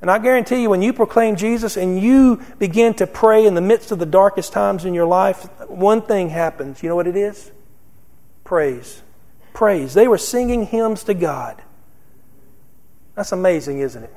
And 0.00 0.10
I 0.10 0.18
guarantee 0.18 0.62
you, 0.62 0.70
when 0.70 0.80
you 0.80 0.92
proclaim 0.92 1.36
Jesus 1.36 1.76
and 1.76 2.00
you 2.00 2.42
begin 2.58 2.94
to 2.94 3.06
pray 3.06 3.44
in 3.44 3.54
the 3.54 3.60
midst 3.60 3.92
of 3.92 3.98
the 3.98 4.06
darkest 4.06 4.52
times 4.52 4.84
in 4.84 4.94
your 4.94 5.06
life, 5.06 5.44
one 5.68 6.00
thing 6.00 6.30
happens. 6.30 6.82
You 6.82 6.88
know 6.88 6.96
what 6.96 7.06
it 7.06 7.16
is? 7.16 7.50
Praise. 8.44 9.02
Praise. 9.52 9.92
They 9.92 10.08
were 10.08 10.18
singing 10.18 10.66
hymns 10.66 11.04
to 11.04 11.14
God. 11.14 11.60
That's 13.14 13.32
amazing, 13.32 13.80
isn't 13.80 14.02
it? 14.02 14.14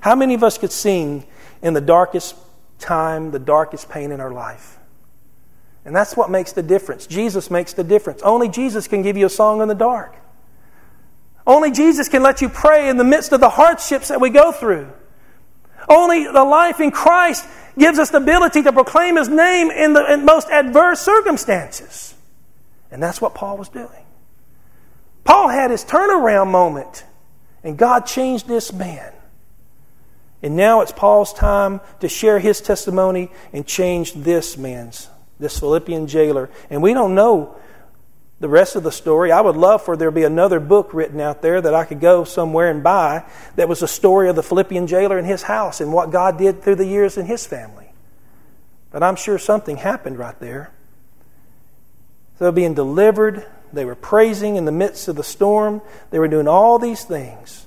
How 0.00 0.14
many 0.14 0.34
of 0.34 0.42
us 0.42 0.56
could 0.56 0.72
sing 0.72 1.26
in 1.62 1.74
the 1.74 1.80
darkest 1.80 2.36
time, 2.78 3.30
the 3.30 3.38
darkest 3.38 3.88
pain 3.88 4.12
in 4.12 4.20
our 4.20 4.30
life? 4.30 4.78
And 5.84 5.94
that's 5.94 6.16
what 6.16 6.30
makes 6.30 6.52
the 6.52 6.62
difference. 6.62 7.06
Jesus 7.06 7.50
makes 7.50 7.72
the 7.72 7.84
difference. 7.84 8.20
Only 8.22 8.48
Jesus 8.48 8.88
can 8.88 9.02
give 9.02 9.16
you 9.16 9.26
a 9.26 9.30
song 9.30 9.62
in 9.62 9.68
the 9.68 9.74
dark. 9.74 10.14
Only 11.46 11.70
Jesus 11.70 12.08
can 12.08 12.22
let 12.22 12.42
you 12.42 12.48
pray 12.48 12.90
in 12.90 12.98
the 12.98 13.04
midst 13.04 13.32
of 13.32 13.40
the 13.40 13.48
hardships 13.48 14.08
that 14.08 14.20
we 14.20 14.28
go 14.28 14.52
through. 14.52 14.88
Only 15.88 16.24
the 16.24 16.44
life 16.44 16.80
in 16.80 16.90
Christ 16.90 17.46
gives 17.78 17.98
us 17.98 18.10
the 18.10 18.18
ability 18.18 18.62
to 18.64 18.72
proclaim 18.72 19.16
His 19.16 19.28
name 19.28 19.70
in 19.70 19.94
the 19.94 20.12
in 20.12 20.26
most 20.26 20.48
adverse 20.50 21.00
circumstances. 21.00 22.14
And 22.90 23.02
that's 23.02 23.20
what 23.20 23.34
Paul 23.34 23.56
was 23.56 23.68
doing. 23.68 24.04
Paul 25.24 25.48
had 25.48 25.70
his 25.70 25.84
turnaround 25.84 26.50
moment, 26.50 27.04
and 27.62 27.76
God 27.76 28.06
changed 28.06 28.48
this 28.48 28.72
man. 28.72 29.12
And 30.42 30.56
now 30.56 30.82
it's 30.82 30.92
Paul's 30.92 31.32
time 31.32 31.80
to 32.00 32.08
share 32.08 32.38
his 32.38 32.60
testimony 32.60 33.30
and 33.52 33.66
change 33.66 34.12
this 34.14 34.56
man's, 34.56 35.08
this 35.40 35.58
Philippian 35.58 36.06
jailer. 36.06 36.48
And 36.70 36.82
we 36.82 36.94
don't 36.94 37.14
know 37.14 37.56
the 38.40 38.48
rest 38.48 38.76
of 38.76 38.84
the 38.84 38.92
story. 38.92 39.32
I 39.32 39.40
would 39.40 39.56
love 39.56 39.82
for 39.82 39.96
there 39.96 40.10
to 40.10 40.14
be 40.14 40.24
another 40.24 40.60
book 40.60 40.94
written 40.94 41.20
out 41.20 41.42
there 41.42 41.60
that 41.60 41.74
I 41.74 41.84
could 41.84 42.00
go 42.00 42.22
somewhere 42.22 42.70
and 42.70 42.82
buy 42.84 43.24
that 43.56 43.68
was 43.68 43.82
a 43.82 43.88
story 43.88 44.28
of 44.28 44.36
the 44.36 44.42
Philippian 44.42 44.86
jailer 44.86 45.18
in 45.18 45.24
his 45.24 45.42
house 45.42 45.80
and 45.80 45.92
what 45.92 46.12
God 46.12 46.38
did 46.38 46.62
through 46.62 46.76
the 46.76 46.86
years 46.86 47.18
in 47.18 47.26
his 47.26 47.44
family. 47.44 47.90
But 48.92 49.02
I'm 49.02 49.16
sure 49.16 49.38
something 49.38 49.76
happened 49.76 50.18
right 50.18 50.38
there. 50.38 50.70
So 52.38 52.44
they're 52.44 52.52
being 52.52 52.74
delivered. 52.74 53.44
They 53.72 53.84
were 53.84 53.96
praising 53.96 54.56
in 54.56 54.64
the 54.64 54.72
midst 54.72 55.08
of 55.08 55.16
the 55.16 55.24
storm. 55.24 55.82
They 56.10 56.20
were 56.20 56.28
doing 56.28 56.46
all 56.46 56.78
these 56.78 57.04
things. 57.04 57.66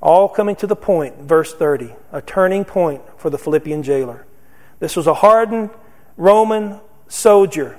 All 0.00 0.28
coming 0.28 0.56
to 0.56 0.66
the 0.66 0.76
point, 0.76 1.18
verse 1.18 1.54
30, 1.54 1.94
a 2.12 2.22
turning 2.22 2.64
point 2.64 3.02
for 3.18 3.28
the 3.28 3.38
Philippian 3.38 3.82
jailer. 3.82 4.26
This 4.78 4.96
was 4.96 5.06
a 5.06 5.14
hardened 5.14 5.70
Roman 6.16 6.80
soldier 7.08 7.76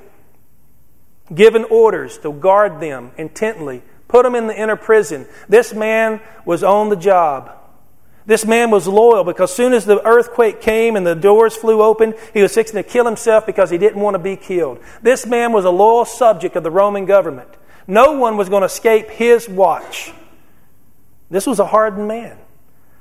given 1.34 1.64
orders 1.66 2.18
to 2.20 2.32
guard 2.34 2.80
them 2.80 3.12
intently, 3.18 3.82
put 4.08 4.24
them 4.24 4.36
in 4.36 4.48
the 4.48 4.60
inner 4.60 4.76
prison. 4.76 5.26
This 5.48 5.74
man 5.74 6.22
was 6.46 6.64
on 6.64 6.90
the 6.90 6.96
job. 6.96 7.58
This 8.26 8.46
man 8.46 8.70
was 8.70 8.88
loyal 8.88 9.24
because 9.24 9.50
as 9.50 9.56
soon 9.56 9.74
as 9.74 9.86
the 9.86 10.06
earthquake 10.06 10.62
came 10.62 10.96
and 10.96 11.08
the 11.08 11.16
doors 11.16 11.56
flew 11.56 11.82
open, 11.82 12.14
he 12.34 12.42
was 12.42 12.54
fixing 12.54 12.76
to 12.76 12.84
kill 12.84 13.06
himself 13.06 13.46
because 13.46 13.70
he 13.70 13.78
didn't 13.78 14.02
want 14.02 14.14
to 14.14 14.20
be 14.20 14.36
killed. 14.36 14.80
This 15.02 15.26
man 15.26 15.54
was 15.54 15.66
a 15.66 15.72
loyal 15.72 16.06
subject 16.06 16.56
of 16.56 16.64
the 16.64 16.70
Roman 16.70 17.06
government. 17.06 17.50
No 17.88 18.12
one 18.14 18.38
was 18.38 18.48
going 18.48 18.62
to 18.62 18.68
escape 18.68 19.10
his 19.10 19.50
watch. 19.50 20.14
This 21.32 21.48
was 21.48 21.60
a 21.60 21.66
hardened 21.66 22.08
man 22.08 22.38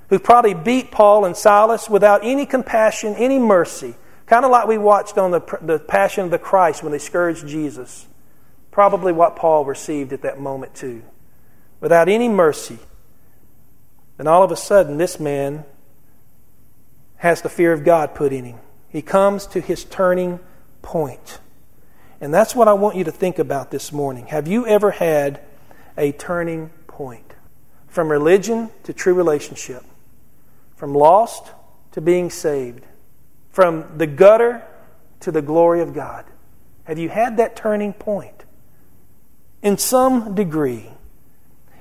who 0.08 0.18
probably 0.18 0.54
beat 0.54 0.90
Paul 0.90 1.24
and 1.24 1.36
Silas 1.36 1.90
without 1.90 2.24
any 2.24 2.46
compassion, 2.46 3.14
any 3.16 3.38
mercy, 3.38 3.94
kind 4.26 4.44
of 4.44 4.50
like 4.50 4.66
we 4.66 4.78
watched 4.78 5.18
on 5.18 5.32
the, 5.32 5.40
the 5.60 5.78
Passion 5.80 6.24
of 6.24 6.30
the 6.30 6.38
Christ 6.38 6.82
when 6.82 6.92
they 6.92 6.98
scourged 6.98 7.46
Jesus. 7.46 8.06
Probably 8.70 9.12
what 9.12 9.36
Paul 9.36 9.64
received 9.64 10.12
at 10.12 10.22
that 10.22 10.40
moment, 10.40 10.74
too. 10.74 11.02
Without 11.80 12.08
any 12.08 12.28
mercy. 12.28 12.78
And 14.16 14.28
all 14.28 14.44
of 14.44 14.52
a 14.52 14.56
sudden, 14.56 14.96
this 14.96 15.18
man 15.18 15.64
has 17.16 17.42
the 17.42 17.48
fear 17.48 17.72
of 17.72 17.84
God 17.84 18.14
put 18.14 18.32
in 18.32 18.44
him. 18.44 18.58
He 18.88 19.02
comes 19.02 19.46
to 19.48 19.60
his 19.60 19.84
turning 19.84 20.38
point. 20.82 21.40
And 22.20 22.32
that's 22.32 22.54
what 22.54 22.68
I 22.68 22.74
want 22.74 22.96
you 22.96 23.04
to 23.04 23.12
think 23.12 23.38
about 23.38 23.70
this 23.70 23.92
morning. 23.92 24.26
Have 24.26 24.46
you 24.46 24.66
ever 24.66 24.92
had 24.92 25.40
a 25.96 26.12
turning 26.12 26.70
point? 26.86 27.29
From 27.90 28.10
religion 28.10 28.70
to 28.84 28.92
true 28.92 29.14
relationship, 29.14 29.84
from 30.76 30.94
lost 30.94 31.52
to 31.92 32.00
being 32.00 32.30
saved, 32.30 32.84
from 33.50 33.84
the 33.98 34.06
gutter 34.06 34.62
to 35.20 35.30
the 35.30 35.42
glory 35.42 35.82
of 35.82 35.92
God. 35.92 36.24
Have 36.84 36.98
you 36.98 37.08
had 37.08 37.36
that 37.36 37.54
turning 37.54 37.92
point? 37.92 38.40
in 39.62 39.78
some 39.78 40.34
degree. 40.34 40.86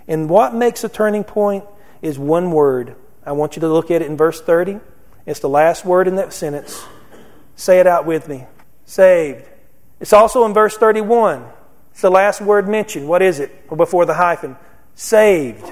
And 0.07 0.29
what 0.29 0.53
makes 0.53 0.83
a 0.83 0.89
turning 0.89 1.23
point 1.23 1.63
is 2.01 2.17
one 2.17 2.51
word. 2.51 2.95
I 3.25 3.33
want 3.33 3.55
you 3.55 3.61
to 3.61 3.69
look 3.69 3.91
at 3.91 4.01
it 4.01 4.07
in 4.07 4.17
verse 4.17 4.41
30. 4.41 4.79
It's 5.25 5.39
the 5.39 5.49
last 5.49 5.85
word 5.85 6.07
in 6.07 6.15
that 6.15 6.33
sentence. 6.33 6.83
Say 7.55 7.79
it 7.79 7.87
out 7.87 8.05
with 8.05 8.27
me. 8.27 8.45
Saved. 8.85 9.45
It's 9.99 10.13
also 10.13 10.45
in 10.45 10.53
verse 10.53 10.77
31. 10.77 11.45
It's 11.91 12.01
the 12.01 12.09
last 12.09 12.41
word 12.41 12.67
mentioned. 12.67 13.07
What 13.07 13.21
is 13.21 13.39
it? 13.39 13.69
Before 13.75 14.05
the 14.05 14.13
hyphen. 14.13 14.55
Saved. 14.95 15.65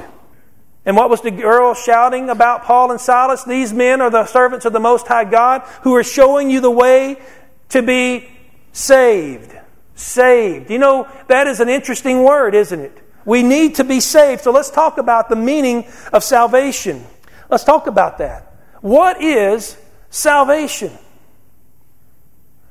And 0.88 0.96
what 0.96 1.12
was 1.12 1.22
the 1.22 1.30
girl 1.30 1.76
shouting 1.76 2.30
about 2.30 2.64
Paul 2.64 2.90
and 2.90 3.00
Silas? 3.00 3.44
These 3.44 3.74
men 3.74 4.02
are 4.02 4.10
the 4.10 4.26
servants 4.26 4.66
of 4.66 4.74
the 4.74 4.80
Most 4.80 5.06
High 5.06 5.26
God 5.26 5.62
who 5.84 5.94
are 5.96 6.04
showing 6.04 6.50
you 6.50 6.62
the 6.62 6.72
way 6.72 7.22
to 7.70 7.84
be 7.84 8.28
saved 8.72 9.54
saved. 9.98 10.70
You 10.70 10.80
know, 10.80 11.08
that 11.28 11.48
is 11.48 11.60
an 11.60 11.70
interesting 11.70 12.24
word, 12.24 12.56
isn't 12.56 12.80
it? 12.80 12.98
We 13.26 13.44
need 13.44 13.76
to 13.76 13.84
be 13.84 14.00
saved. 14.00 14.42
So 14.42 14.52
let's 14.52 14.70
talk 14.70 14.98
about 14.98 15.28
the 15.28 15.36
meaning 15.36 15.88
of 16.14 16.24
salvation. 16.24 17.06
Let's 17.50 17.64
talk 17.64 17.88
about 17.88 18.20
that. 18.20 18.54
What 18.82 19.22
is 19.22 19.78
salvation? 20.10 20.92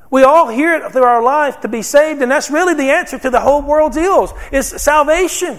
We 0.09 0.23
all 0.23 0.49
hear 0.49 0.77
it 0.77 0.93
through 0.93 1.03
our 1.03 1.23
life 1.23 1.61
to 1.61 1.69
be 1.69 1.83
saved, 1.83 2.23
and 2.23 2.31
that's 2.31 2.51
really 2.51 2.75
the 2.75 2.91
answer 2.91 3.19
to 3.19 3.29
the 3.29 3.41
whole 3.41 3.61
world's 3.61 3.97
ills, 3.97 4.33
is 4.53 4.69
salvation. 4.69 5.59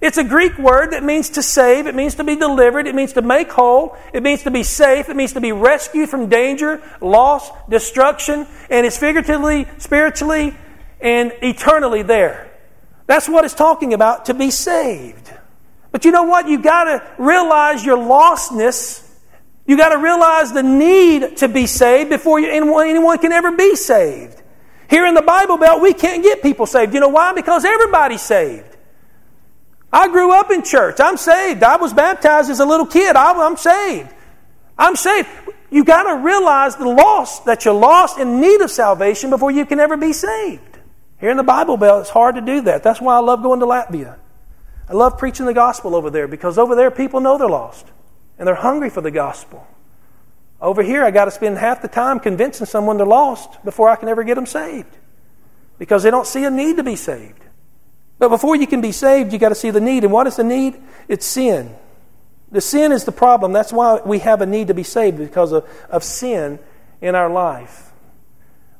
It's 0.00 0.16
a 0.16 0.24
Greek 0.24 0.56
word 0.58 0.92
that 0.92 1.02
means 1.02 1.30
to 1.30 1.42
save, 1.42 1.88
it 1.88 1.94
means 1.94 2.14
to 2.16 2.24
be 2.24 2.36
delivered, 2.36 2.86
it 2.86 2.94
means 2.94 3.14
to 3.14 3.22
make 3.22 3.50
whole, 3.50 3.96
it 4.12 4.22
means 4.22 4.44
to 4.44 4.50
be 4.50 4.62
safe, 4.62 5.08
it 5.08 5.16
means 5.16 5.32
to 5.32 5.40
be 5.40 5.50
rescued 5.50 6.08
from 6.08 6.28
danger, 6.28 6.80
loss, 7.00 7.50
destruction, 7.68 8.46
and 8.70 8.86
it's 8.86 8.96
figuratively, 8.96 9.66
spiritually, 9.78 10.54
and 11.00 11.32
eternally 11.42 12.02
there. 12.02 12.48
That's 13.06 13.28
what 13.28 13.44
it's 13.44 13.54
talking 13.54 13.92
about 13.92 14.26
to 14.26 14.34
be 14.34 14.52
saved. 14.52 15.32
But 15.90 16.04
you 16.04 16.12
know 16.12 16.24
what? 16.24 16.48
You 16.48 16.62
got 16.62 16.84
to 16.84 17.02
realize 17.18 17.84
your 17.84 17.96
lostness. 17.96 19.04
You 19.66 19.76
got 19.76 19.88
to 19.88 19.98
realize 19.98 20.52
the 20.52 20.62
need 20.62 21.38
to 21.38 21.48
be 21.48 21.66
saved 21.66 22.10
before 22.10 22.38
you, 22.38 22.50
anyone, 22.50 22.86
anyone 22.86 23.18
can 23.18 23.32
ever 23.32 23.50
be 23.50 23.74
saved. 23.74 24.42
Here 24.88 25.06
in 25.06 25.14
the 25.14 25.22
Bible 25.22 25.56
Belt, 25.56 25.82
we 25.82 25.92
can't 25.92 26.22
get 26.22 26.40
people 26.40 26.66
saved. 26.66 26.94
You 26.94 27.00
know 27.00 27.08
why? 27.08 27.32
Because 27.32 27.64
everybody's 27.64 28.22
saved. 28.22 28.67
I 29.92 30.08
grew 30.08 30.32
up 30.32 30.50
in 30.50 30.62
church. 30.62 30.96
I'm 31.00 31.16
saved. 31.16 31.62
I 31.62 31.76
was 31.76 31.92
baptized 31.92 32.50
as 32.50 32.60
a 32.60 32.66
little 32.66 32.86
kid. 32.86 33.16
I'm 33.16 33.56
saved. 33.56 34.12
I'm 34.78 34.96
saved. 34.96 35.28
You 35.70 35.84
got 35.84 36.04
to 36.04 36.22
realize 36.22 36.76
the 36.76 36.88
loss 36.88 37.40
that 37.40 37.64
you're 37.64 37.74
lost 37.74 38.18
in 38.18 38.40
need 38.40 38.60
of 38.60 38.70
salvation 38.70 39.30
before 39.30 39.50
you 39.50 39.66
can 39.66 39.80
ever 39.80 39.96
be 39.96 40.12
saved. 40.12 40.78
Here 41.20 41.30
in 41.30 41.36
the 41.36 41.42
Bible 41.42 41.76
Belt, 41.76 42.02
it's 42.02 42.10
hard 42.10 42.36
to 42.36 42.40
do 42.40 42.62
that. 42.62 42.82
That's 42.82 43.00
why 43.00 43.16
I 43.16 43.20
love 43.20 43.42
going 43.42 43.60
to 43.60 43.66
Latvia. 43.66 44.16
I 44.88 44.92
love 44.92 45.18
preaching 45.18 45.46
the 45.46 45.54
gospel 45.54 45.94
over 45.94 46.10
there 46.10 46.28
because 46.28 46.58
over 46.58 46.74
there 46.74 46.90
people 46.90 47.20
know 47.20 47.36
they're 47.36 47.48
lost 47.48 47.86
and 48.38 48.46
they're 48.46 48.54
hungry 48.54 48.88
for 48.88 49.00
the 49.00 49.10
gospel. 49.10 49.66
Over 50.60 50.82
here, 50.82 51.04
I 51.04 51.10
got 51.10 51.26
to 51.26 51.30
spend 51.30 51.58
half 51.58 51.82
the 51.82 51.88
time 51.88 52.18
convincing 52.18 52.66
someone 52.66 52.96
they're 52.96 53.06
lost 53.06 53.62
before 53.64 53.88
I 53.88 53.96
can 53.96 54.08
ever 54.08 54.24
get 54.24 54.34
them 54.34 54.46
saved 54.46 54.96
because 55.78 56.02
they 56.02 56.10
don't 56.10 56.26
see 56.26 56.44
a 56.44 56.50
need 56.50 56.76
to 56.78 56.82
be 56.82 56.96
saved. 56.96 57.44
But 58.18 58.30
before 58.30 58.56
you 58.56 58.66
can 58.66 58.80
be 58.80 58.92
saved, 58.92 59.32
you 59.32 59.38
got 59.38 59.50
to 59.50 59.54
see 59.54 59.70
the 59.70 59.80
need. 59.80 60.04
And 60.04 60.12
what 60.12 60.26
is 60.26 60.36
the 60.36 60.44
need? 60.44 60.76
It's 61.06 61.24
sin. 61.24 61.74
The 62.50 62.60
sin 62.60 62.92
is 62.92 63.04
the 63.04 63.12
problem. 63.12 63.52
That's 63.52 63.72
why 63.72 64.00
we 64.04 64.20
have 64.20 64.40
a 64.40 64.46
need 64.46 64.68
to 64.68 64.74
be 64.74 64.82
saved 64.82 65.18
because 65.18 65.52
of, 65.52 65.68
of 65.90 66.02
sin 66.02 66.58
in 67.00 67.14
our 67.14 67.30
life. 67.30 67.92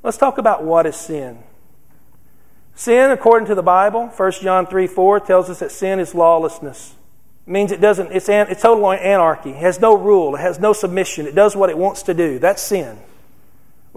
Let's 0.03 0.17
talk 0.17 0.39
about 0.39 0.65
what 0.65 0.87
is 0.87 0.97
sin. 0.97 1.39
Sin, 2.75 3.11
according 3.11 3.49
to 3.49 3.55
the 3.55 3.63
Bible, 3.63 4.07
1 4.07 4.33
John 4.41 4.67
3 4.67 4.87
4 4.87 5.21
tells 5.21 5.51
us 5.51 5.59
that 5.59 5.73
sin 5.73 5.99
is 5.99 6.15
lawlessness. 6.15 6.95
It 7.47 7.51
means 7.51 7.73
it 7.73 7.81
doesn't, 7.81 8.13
it's, 8.13 8.29
an, 8.29 8.47
it's 8.51 8.63
total 8.63 8.93
anarchy. 8.93 9.51
It 9.51 9.57
has 9.57 9.81
no 9.81 9.97
rule, 9.97 10.37
it 10.37 10.41
has 10.41 10.61
no 10.61 10.73
submission, 10.73 11.27
it 11.27 11.35
does 11.35 11.57
what 11.57 11.71
it 11.71 11.79
wants 11.79 12.05
to 12.05 12.15
do. 12.15 12.39
That's 12.39 12.63
sin. 12.63 12.99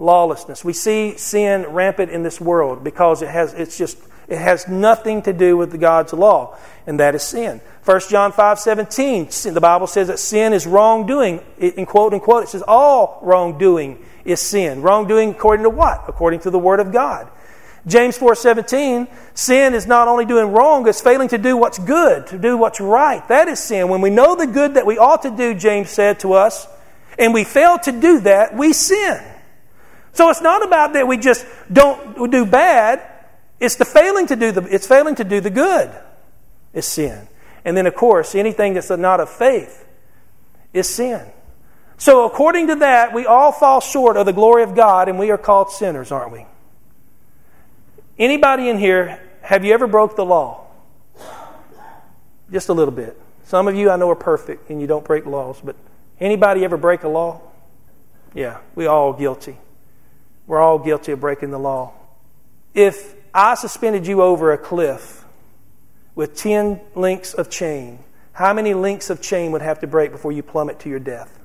Lawlessness. 0.02 0.64
We 0.64 0.72
see 0.72 1.16
sin 1.16 1.64
rampant 1.66 2.10
in 2.10 2.22
this 2.22 2.40
world 2.40 2.84
because 2.84 3.22
it 3.22 3.28
has, 3.28 3.54
it's 3.54 3.78
just, 3.78 3.96
it 4.28 4.38
has 4.38 4.68
nothing 4.68 5.22
to 5.22 5.32
do 5.32 5.56
with 5.56 5.78
God's 5.80 6.12
law, 6.12 6.58
and 6.86 6.98
that 7.00 7.14
is 7.14 7.22
sin. 7.22 7.60
1 7.84 8.00
John 8.10 8.32
5 8.32 8.58
17, 8.58 9.28
the 9.54 9.60
Bible 9.60 9.86
says 9.86 10.08
that 10.08 10.18
sin 10.18 10.52
is 10.52 10.66
wrongdoing. 10.66 11.40
In 11.58 11.86
quote, 11.86 12.12
unquote, 12.12 12.44
it 12.44 12.48
says 12.48 12.62
all 12.66 13.20
wrongdoing 13.22 14.04
is 14.24 14.40
sin. 14.40 14.82
Wrongdoing 14.82 15.30
according 15.30 15.64
to 15.64 15.70
what? 15.70 16.04
According 16.08 16.40
to 16.40 16.50
the 16.50 16.58
Word 16.58 16.80
of 16.80 16.92
God. 16.92 17.30
James 17.84 18.16
4:17, 18.16 19.08
sin 19.34 19.74
is 19.74 19.88
not 19.88 20.06
only 20.06 20.24
doing 20.24 20.52
wrong, 20.52 20.86
it's 20.86 21.00
failing 21.00 21.28
to 21.28 21.38
do 21.38 21.56
what's 21.56 21.80
good, 21.80 22.28
to 22.28 22.38
do 22.38 22.56
what's 22.56 22.80
right. 22.80 23.26
That 23.26 23.48
is 23.48 23.58
sin. 23.58 23.88
When 23.88 24.00
we 24.00 24.10
know 24.10 24.36
the 24.36 24.46
good 24.46 24.74
that 24.74 24.86
we 24.86 24.98
ought 24.98 25.22
to 25.22 25.30
do, 25.30 25.52
James 25.54 25.90
said 25.90 26.20
to 26.20 26.34
us, 26.34 26.68
and 27.18 27.34
we 27.34 27.42
fail 27.42 27.78
to 27.80 27.92
do 27.92 28.20
that, 28.20 28.56
we 28.56 28.72
sin. 28.72 29.20
So 30.12 30.28
it's 30.30 30.42
not 30.42 30.64
about 30.64 30.92
that 30.92 31.06
we 31.06 31.16
just 31.16 31.46
don't 31.72 32.30
do 32.30 32.44
bad, 32.44 33.02
it's 33.58 33.76
the 33.76 33.84
failing 33.84 34.26
to 34.26 34.36
do 34.36 34.52
the 34.52 34.62
it's 34.62 34.86
failing 34.86 35.14
to 35.16 35.24
do 35.24 35.40
the 35.40 35.50
good 35.50 35.90
is 36.74 36.86
sin. 36.86 37.28
And 37.64 37.76
then 37.76 37.86
of 37.86 37.94
course, 37.94 38.34
anything 38.34 38.74
that's 38.74 38.90
not 38.90 39.20
of 39.20 39.30
faith 39.30 39.86
is 40.72 40.88
sin. 40.88 41.26
So 41.96 42.26
according 42.26 42.66
to 42.68 42.74
that, 42.76 43.14
we 43.14 43.26
all 43.26 43.52
fall 43.52 43.80
short 43.80 44.16
of 44.16 44.26
the 44.26 44.32
glory 44.32 44.64
of 44.64 44.74
God 44.74 45.08
and 45.08 45.18
we 45.18 45.30
are 45.30 45.38
called 45.38 45.70
sinners, 45.70 46.10
aren't 46.10 46.32
we? 46.32 46.46
Anybody 48.18 48.68
in 48.68 48.78
here, 48.78 49.20
have 49.42 49.64
you 49.64 49.72
ever 49.72 49.86
broke 49.86 50.16
the 50.16 50.24
law? 50.24 50.66
Just 52.50 52.68
a 52.68 52.72
little 52.72 52.92
bit. 52.92 53.18
Some 53.46 53.68
of 53.68 53.76
you 53.76 53.90
I 53.90 53.96
know 53.96 54.10
are 54.10 54.16
perfect 54.16 54.68
and 54.70 54.80
you 54.80 54.86
don't 54.86 55.04
break 55.04 55.24
laws, 55.26 55.60
but 55.62 55.76
anybody 56.18 56.64
ever 56.64 56.76
break 56.76 57.04
a 57.04 57.08
law? 57.08 57.40
Yeah, 58.34 58.58
we 58.74 58.86
all 58.86 59.12
guilty. 59.12 59.56
We're 60.46 60.60
all 60.60 60.78
guilty 60.78 61.12
of 61.12 61.20
breaking 61.20 61.50
the 61.50 61.58
law. 61.58 61.92
If 62.74 63.14
I 63.34 63.54
suspended 63.54 64.06
you 64.06 64.22
over 64.22 64.52
a 64.52 64.58
cliff 64.58 65.24
with 66.14 66.36
10 66.36 66.80
links 66.94 67.34
of 67.34 67.50
chain, 67.50 67.98
how 68.32 68.52
many 68.52 68.74
links 68.74 69.10
of 69.10 69.20
chain 69.20 69.52
would 69.52 69.62
have 69.62 69.80
to 69.80 69.86
break 69.86 70.10
before 70.10 70.32
you 70.32 70.42
plummet 70.42 70.80
to 70.80 70.88
your 70.88 70.98
death? 70.98 71.38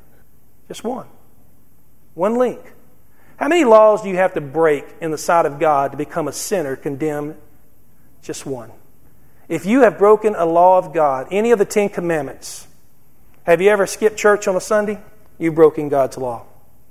Just 0.68 0.84
one. 0.84 1.08
One 2.14 2.36
link. 2.36 2.60
How 3.38 3.48
many 3.48 3.64
laws 3.64 4.02
do 4.02 4.10
you 4.10 4.16
have 4.16 4.34
to 4.34 4.42
break 4.42 4.86
in 5.00 5.12
the 5.12 5.18
sight 5.18 5.46
of 5.46 5.60
God 5.60 5.92
to 5.92 5.98
become 5.98 6.28
a 6.28 6.34
sinner 6.34 6.76
condemned? 6.76 7.36
Just 8.24 8.46
one. 8.46 8.72
If 9.48 9.66
you 9.66 9.82
have 9.82 9.98
broken 9.98 10.36
a 10.36 10.46
law 10.46 10.78
of 10.78 10.94
God, 10.94 11.28
any 11.32 11.52
of 11.52 11.60
the 11.60 11.66
Ten 11.66 11.90
Commandments, 11.90 12.68
have 13.44 13.62
you 13.62 13.70
ever 13.70 13.86
skipped 13.86 14.18
church 14.18 14.48
on 14.48 14.56
a 14.56 14.62
Sunday? 14.62 15.00
You've 15.38 15.56
broken 15.56 15.88
God's 15.88 16.18
law. 16.18 16.46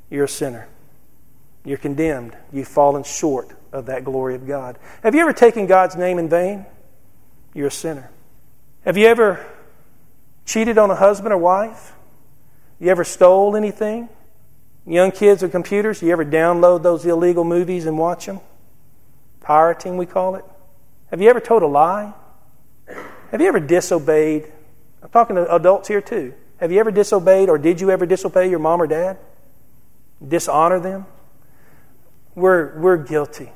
You're 0.09 0.25
a 0.25 0.29
sinner. 0.29 0.69
You're 1.67 1.79
condemned. 1.79 2.37
You've 2.53 2.69
fallen 2.69 3.03
short 3.03 3.51
of 3.73 3.87
that 3.87 4.05
glory 4.05 4.37
of 4.37 4.47
God. 4.47 4.79
Have 5.03 5.17
you 5.17 5.21
ever 5.21 5.33
taken 5.33 5.67
God's 5.67 5.97
name 5.97 6.19
in 6.21 6.29
vain? 6.29 6.65
You're 7.55 7.67
a 7.67 7.73
sinner. 7.73 8.09
Have 8.85 8.97
you 8.97 9.09
ever 9.09 9.45
cheated 10.45 10.79
on 10.79 10.93
a 10.93 10.95
husband 10.95 11.35
or 11.35 11.39
wife? 11.39 11.93
You 12.79 12.89
ever 12.91 13.03
stole 13.03 13.57
anything? 13.57 14.09
Young 14.87 15.11
kids 15.11 15.43
with 15.43 15.51
computers, 15.51 16.01
you 16.01 16.13
ever 16.13 16.25
download 16.25 16.85
those 16.85 17.05
illegal 17.05 17.43
movies 17.43 17.85
and 17.85 17.99
watch 17.99 18.27
them? 18.27 18.39
Pirating, 19.41 19.97
we 19.97 20.07
call 20.07 20.37
it. 20.37 20.45
Have 21.11 21.21
you 21.21 21.29
ever 21.29 21.41
told 21.41 21.65
a 21.65 21.67
lie? 21.67 22.13
Have 23.33 23.41
you 23.41 23.49
ever 23.49 23.59
disobeyed? 23.59 24.53
I'm 25.03 25.09
talking 25.09 25.35
to 25.35 25.53
adults 25.53 25.89
here 25.89 26.01
too. 26.01 26.33
Have 26.59 26.71
you 26.71 26.79
ever 26.79 26.93
disobeyed 26.93 27.49
or 27.49 27.59
did 27.59 27.81
you 27.81 27.91
ever 27.91 28.07
disobey 28.07 28.49
your 28.49 28.61
mom 28.61 28.81
or 28.81 28.87
dad? 28.87 29.19
Dishonor 30.27 30.79
them? 30.79 31.07
We're, 32.37 32.79
we're 32.79 32.99
guilty. 32.99 33.51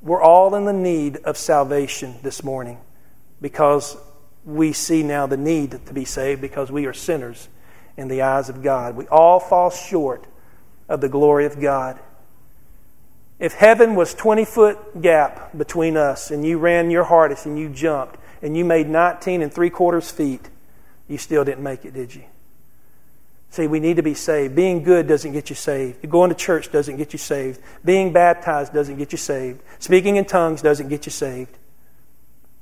We're 0.00 0.22
all 0.22 0.54
in 0.54 0.64
the 0.64 0.72
need 0.72 1.16
of 1.18 1.36
salvation 1.36 2.14
this 2.22 2.44
morning 2.44 2.78
because 3.42 3.96
we 4.44 4.72
see 4.72 5.02
now 5.02 5.26
the 5.26 5.36
need 5.36 5.72
to 5.86 5.92
be 5.92 6.04
saved 6.04 6.40
because 6.40 6.70
we 6.70 6.86
are 6.86 6.92
sinners 6.92 7.48
in 7.96 8.06
the 8.06 8.22
eyes 8.22 8.48
of 8.48 8.62
God. 8.62 8.96
We 8.96 9.08
all 9.08 9.40
fall 9.40 9.70
short 9.70 10.24
of 10.88 11.00
the 11.00 11.08
glory 11.08 11.44
of 11.44 11.60
God. 11.60 11.98
If 13.40 13.54
heaven 13.54 13.96
was 13.96 14.14
20 14.14 14.44
foot 14.44 15.02
gap 15.02 15.56
between 15.58 15.96
us 15.96 16.30
and 16.30 16.46
you 16.46 16.58
ran 16.58 16.88
your 16.90 17.04
hardest 17.04 17.46
and 17.46 17.58
you 17.58 17.68
jumped 17.68 18.16
and 18.42 18.56
you 18.56 18.64
made 18.64 18.88
19 18.88 19.42
and 19.42 19.52
three 19.52 19.70
quarters 19.70 20.08
feet, 20.08 20.48
you 21.08 21.18
still 21.18 21.44
didn't 21.44 21.64
make 21.64 21.84
it, 21.84 21.94
did 21.94 22.14
you? 22.14 22.24
See, 23.50 23.66
we 23.66 23.80
need 23.80 23.96
to 23.96 24.02
be 24.02 24.14
saved. 24.14 24.54
Being 24.54 24.84
good 24.84 25.08
doesn't 25.08 25.32
get 25.32 25.50
you 25.50 25.56
saved. 25.56 26.08
Going 26.08 26.30
to 26.30 26.36
church 26.36 26.70
doesn't 26.70 26.96
get 26.96 27.12
you 27.12 27.18
saved. 27.18 27.60
Being 27.84 28.12
baptized 28.12 28.72
doesn't 28.72 28.96
get 28.96 29.10
you 29.10 29.18
saved. 29.18 29.60
Speaking 29.80 30.16
in 30.16 30.24
tongues 30.24 30.62
doesn't 30.62 30.88
get 30.88 31.04
you 31.04 31.10
saved. 31.10 31.58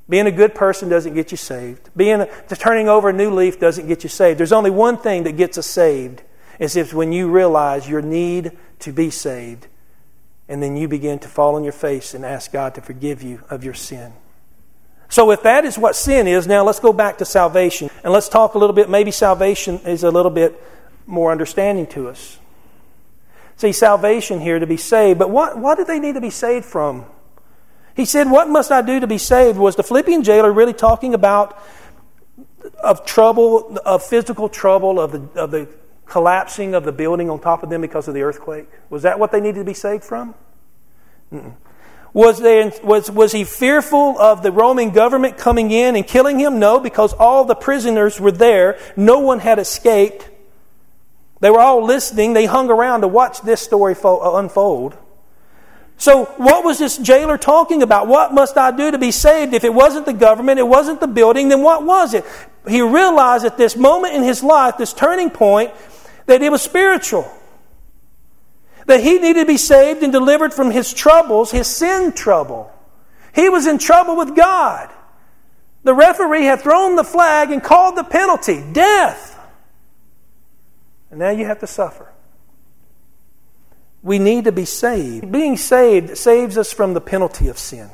Being 0.09 0.27
a 0.27 0.33
good 0.33 0.55
person 0.55 0.89
doesn't 0.89 1.13
get 1.13 1.31
you 1.31 1.37
saved. 1.37 1.91
Being 1.95 2.27
turning 2.49 2.89
over 2.89 3.11
a 3.11 3.13
new 3.13 3.31
leaf 3.31 3.61
doesn't 3.61 3.87
get 3.87 4.03
you 4.03 4.09
saved. 4.09 4.41
There's 4.41 4.53
only 4.53 4.71
one 4.71 4.97
thing 4.97 5.25
that 5.25 5.33
gets 5.33 5.59
us 5.59 5.67
saved. 5.67 6.23
Is 6.59 6.75
if 6.75 6.95
when 6.95 7.13
you 7.13 7.31
realize 7.31 7.89
your 7.89 8.03
need 8.03 8.53
to 8.81 8.93
be 8.93 9.11
saved, 9.11 9.67
and 10.49 10.63
then 10.63 10.77
you 10.77 10.89
begin 10.89 11.19
to 11.19 11.29
fall 11.29 11.55
on 11.55 11.63
your 11.63 11.75
face 11.75 12.15
and 12.15 12.25
ask 12.25 12.51
God 12.51 12.75
to 12.77 12.81
forgive 12.81 13.23
you 13.23 13.43
of 13.51 13.63
your 13.63 13.75
sin. 13.75 14.13
So, 15.11 15.31
if 15.31 15.43
that 15.43 15.65
is 15.65 15.79
what 15.79 15.95
sin 15.95 16.27
is, 16.27 16.47
now 16.47 16.65
let's 16.65 16.81
go 16.81 16.93
back 16.93 17.19
to 17.19 17.25
salvation 17.25 17.91
and 18.03 18.13
let's 18.13 18.29
talk 18.29 18.55
a 18.55 18.59
little 18.59 18.75
bit. 18.75 18.91
Maybe 18.91 19.11
salvation 19.11 19.79
is 19.81 20.05
a 20.05 20.11
little 20.11 20.31
bit 20.31 20.61
more 21.09 21.33
understanding 21.33 21.87
to 21.89 22.09
us. 22.09 22.39
See, 23.57 23.73
salvation 23.73 24.41
here 24.41 24.61
to 24.61 24.67
be 24.67 24.77
saved, 24.77 25.19
but 25.19 25.31
what, 25.31 25.59
what 25.59 25.79
do 25.79 25.85
they 25.85 25.99
need 25.99 26.15
to 26.15 26.21
be 26.21 26.31
saved 26.31 26.65
from? 26.65 27.05
He 27.97 28.05
said, 28.05 28.31
What 28.31 28.49
must 28.49 28.71
I 28.71 28.83
do 28.83 29.01
to 29.01 29.09
be 29.09 29.19
saved? 29.19 29.59
Was 29.59 29.75
the 29.75 29.83
Philippian 29.83 30.23
jailer 30.23 30.53
really 30.53 30.73
talking 30.73 31.15
about 31.15 31.61
of 32.79 33.05
trouble, 33.05 33.77
of 33.85 34.05
physical 34.05 34.49
trouble, 34.49 35.01
of 35.01 35.11
the, 35.11 35.41
of 35.41 35.51
the 35.51 35.69
collapsing 36.07 36.75
of 36.75 36.85
the 36.85 36.93
building 36.93 37.31
on 37.31 37.41
top 37.41 37.65
of 37.65 37.71
them 37.71 37.81
because 37.81 38.07
of 38.07 38.15
the 38.15 38.23
earthquake? 38.23 38.69
Was 38.91 39.03
that 39.03 39.19
what 39.19 39.33
they 39.33 39.41
needed 39.41 39.59
to 39.59 39.65
be 39.65 39.75
saved 39.75 40.05
from? 40.05 40.35
Was, 42.13 42.41
there, 42.41 42.73
was, 42.83 43.11
was 43.11 43.33
he 43.33 43.45
fearful 43.45 44.19
of 44.19 44.43
the 44.43 44.51
Roman 44.51 44.91
government 44.91 45.37
coming 45.37 45.71
in 45.71 45.95
and 45.97 46.07
killing 46.07 46.39
him? 46.39 46.59
No, 46.59 46.81
because 46.81 47.13
all 47.13 47.45
the 47.45 47.55
prisoners 47.55 48.21
were 48.21 48.33
there. 48.33 48.79
No 48.97 49.19
one 49.21 49.41
had 49.41 49.59
escaped. 49.59 50.29
They 51.41 51.51
were 51.51 51.61
all 51.61 51.85
listening. 51.85 52.33
They 52.33 52.47
hung 52.47 52.71
around 52.71 53.03
to 53.03 53.09
watch 53.09 53.43
this 53.43 53.61
story 53.61 53.95
uh, 54.03 54.37
unfold. 54.37 54.97
So, 55.97 56.27
what 56.37 56.65
was 56.65 56.79
this 56.79 56.97
jailer 56.97 57.37
talking 57.39 57.83
about? 57.83 58.07
What 58.07 58.33
must 58.33 58.57
I 58.57 58.71
do 58.71 58.93
to 58.93 58.99
be 58.99 59.11
saved? 59.11 59.53
If 59.53 59.65
it 59.65 59.75
wasn't 59.75 60.07
the 60.07 60.13
government, 60.13 60.61
it 60.61 60.67
wasn't 60.67 61.01
the 61.01 61.09
building, 61.09 61.49
then 61.49 61.63
what 61.63 61.85
was 61.85 62.15
it? 62.15 62.25
He 62.69 62.81
realized 62.81 63.45
at 63.45 63.59
this 63.59 63.77
moment 63.77 64.15
in 64.15 64.23
his 64.23 64.43
life, 64.43 64.77
this 64.77 64.93
turning 64.93 65.31
point, 65.31 65.73
that 66.27 66.41
it 66.41 66.51
was 66.51 66.63
spiritual. 66.63 67.29
That 68.87 69.01
he 69.01 69.19
needed 69.19 69.41
to 69.41 69.47
be 69.47 69.57
saved 69.57 70.03
and 70.03 70.13
delivered 70.13 70.55
from 70.55 70.71
his 70.71 70.95
troubles, 70.95 71.51
his 71.51 71.67
sin 71.67 72.13
trouble. 72.13 72.73
He 73.35 73.49
was 73.49 73.67
in 73.67 73.79
trouble 73.79 74.17
with 74.17 74.37
God. 74.37 74.91
The 75.83 75.95
referee 75.95 76.45
had 76.45 76.61
thrown 76.61 76.97
the 76.97 77.05
flag 77.05 77.51
and 77.51 77.63
called 77.63 77.97
the 77.97 78.05
penalty 78.05 78.65
death. 78.73 79.38
And 81.11 81.19
now 81.19 81.31
you 81.31 81.47
have 81.47 81.61
to 81.61 81.67
suffer. 81.67 82.13
We 84.03 84.19
need 84.19 84.45
to 84.45 84.53
be 84.53 84.65
saved. 84.65 85.31
Being 85.33 85.57
saved 85.57 86.17
saves 86.17 86.57
us 86.57 86.73
from 86.73 86.95
the 86.95 87.01
penalty 87.01 87.49
of 87.49 87.59
sin. 87.59 87.91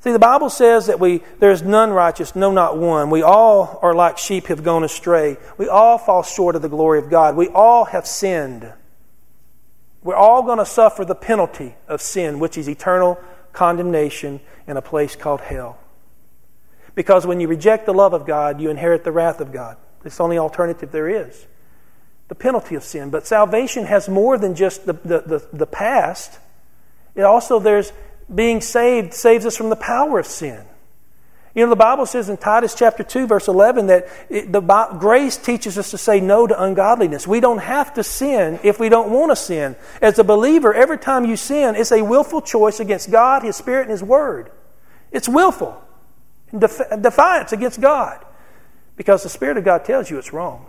See, 0.00 0.12
the 0.12 0.18
Bible 0.18 0.48
says 0.48 0.86
that 0.86 0.98
we 0.98 1.22
there 1.38 1.50
is 1.50 1.62
none 1.62 1.90
righteous, 1.90 2.34
no, 2.34 2.50
not 2.50 2.78
one. 2.78 3.10
We 3.10 3.22
all 3.22 3.78
are 3.82 3.94
like 3.94 4.16
sheep 4.16 4.46
have 4.46 4.62
gone 4.62 4.82
astray. 4.82 5.36
We 5.58 5.68
all 5.68 5.98
fall 5.98 6.22
short 6.22 6.56
of 6.56 6.62
the 6.62 6.68
glory 6.68 6.98
of 6.98 7.10
God. 7.10 7.36
We 7.36 7.48
all 7.48 7.84
have 7.84 8.06
sinned. 8.06 8.72
We're 10.02 10.16
all 10.16 10.42
going 10.42 10.58
to 10.58 10.66
suffer 10.66 11.04
the 11.04 11.14
penalty 11.14 11.74
of 11.86 12.00
sin, 12.00 12.38
which 12.38 12.56
is 12.56 12.68
eternal 12.68 13.20
condemnation 13.52 14.40
in 14.66 14.78
a 14.78 14.82
place 14.82 15.16
called 15.16 15.42
hell. 15.42 15.78
Because 16.94 17.26
when 17.26 17.40
you 17.40 17.48
reject 17.48 17.84
the 17.84 17.92
love 17.92 18.14
of 18.14 18.26
God, 18.26 18.60
you 18.60 18.70
inherit 18.70 19.04
the 19.04 19.12
wrath 19.12 19.40
of 19.40 19.52
God. 19.52 19.76
It's 20.04 20.16
the 20.16 20.22
only 20.22 20.38
alternative 20.38 20.92
there 20.92 21.08
is 21.08 21.46
the 22.30 22.34
penalty 22.36 22.76
of 22.76 22.84
sin. 22.84 23.10
But 23.10 23.26
salvation 23.26 23.86
has 23.86 24.08
more 24.08 24.38
than 24.38 24.54
just 24.54 24.86
the, 24.86 24.92
the, 24.92 25.18
the, 25.20 25.48
the 25.52 25.66
past. 25.66 26.38
It 27.16 27.22
also, 27.22 27.58
there's 27.58 27.92
being 28.32 28.60
saved 28.60 29.12
saves 29.12 29.44
us 29.44 29.56
from 29.56 29.68
the 29.68 29.76
power 29.76 30.20
of 30.20 30.26
sin. 30.26 30.64
You 31.56 31.64
know, 31.64 31.70
the 31.70 31.76
Bible 31.76 32.06
says 32.06 32.28
in 32.28 32.36
Titus 32.36 32.76
chapter 32.76 33.02
2, 33.02 33.26
verse 33.26 33.48
11, 33.48 33.88
that 33.88 34.06
it, 34.28 34.52
the 34.52 34.60
grace 35.00 35.36
teaches 35.36 35.76
us 35.76 35.90
to 35.90 35.98
say 35.98 36.20
no 36.20 36.46
to 36.46 36.62
ungodliness. 36.62 37.26
We 37.26 37.40
don't 37.40 37.58
have 37.58 37.94
to 37.94 38.04
sin 38.04 38.60
if 38.62 38.78
we 38.78 38.88
don't 38.88 39.10
want 39.10 39.32
to 39.32 39.36
sin. 39.36 39.74
As 40.00 40.20
a 40.20 40.24
believer, 40.24 40.72
every 40.72 40.98
time 40.98 41.24
you 41.24 41.36
sin, 41.36 41.74
it's 41.74 41.90
a 41.90 42.02
willful 42.02 42.42
choice 42.42 42.78
against 42.78 43.10
God, 43.10 43.42
His 43.42 43.56
Spirit, 43.56 43.82
and 43.82 43.90
His 43.90 44.04
Word. 44.04 44.52
It's 45.10 45.28
willful, 45.28 45.82
defiance 46.56 47.50
against 47.50 47.80
God, 47.80 48.24
because 48.96 49.24
the 49.24 49.28
Spirit 49.28 49.56
of 49.56 49.64
God 49.64 49.84
tells 49.84 50.08
you 50.08 50.16
it's 50.16 50.32
wrong. 50.32 50.66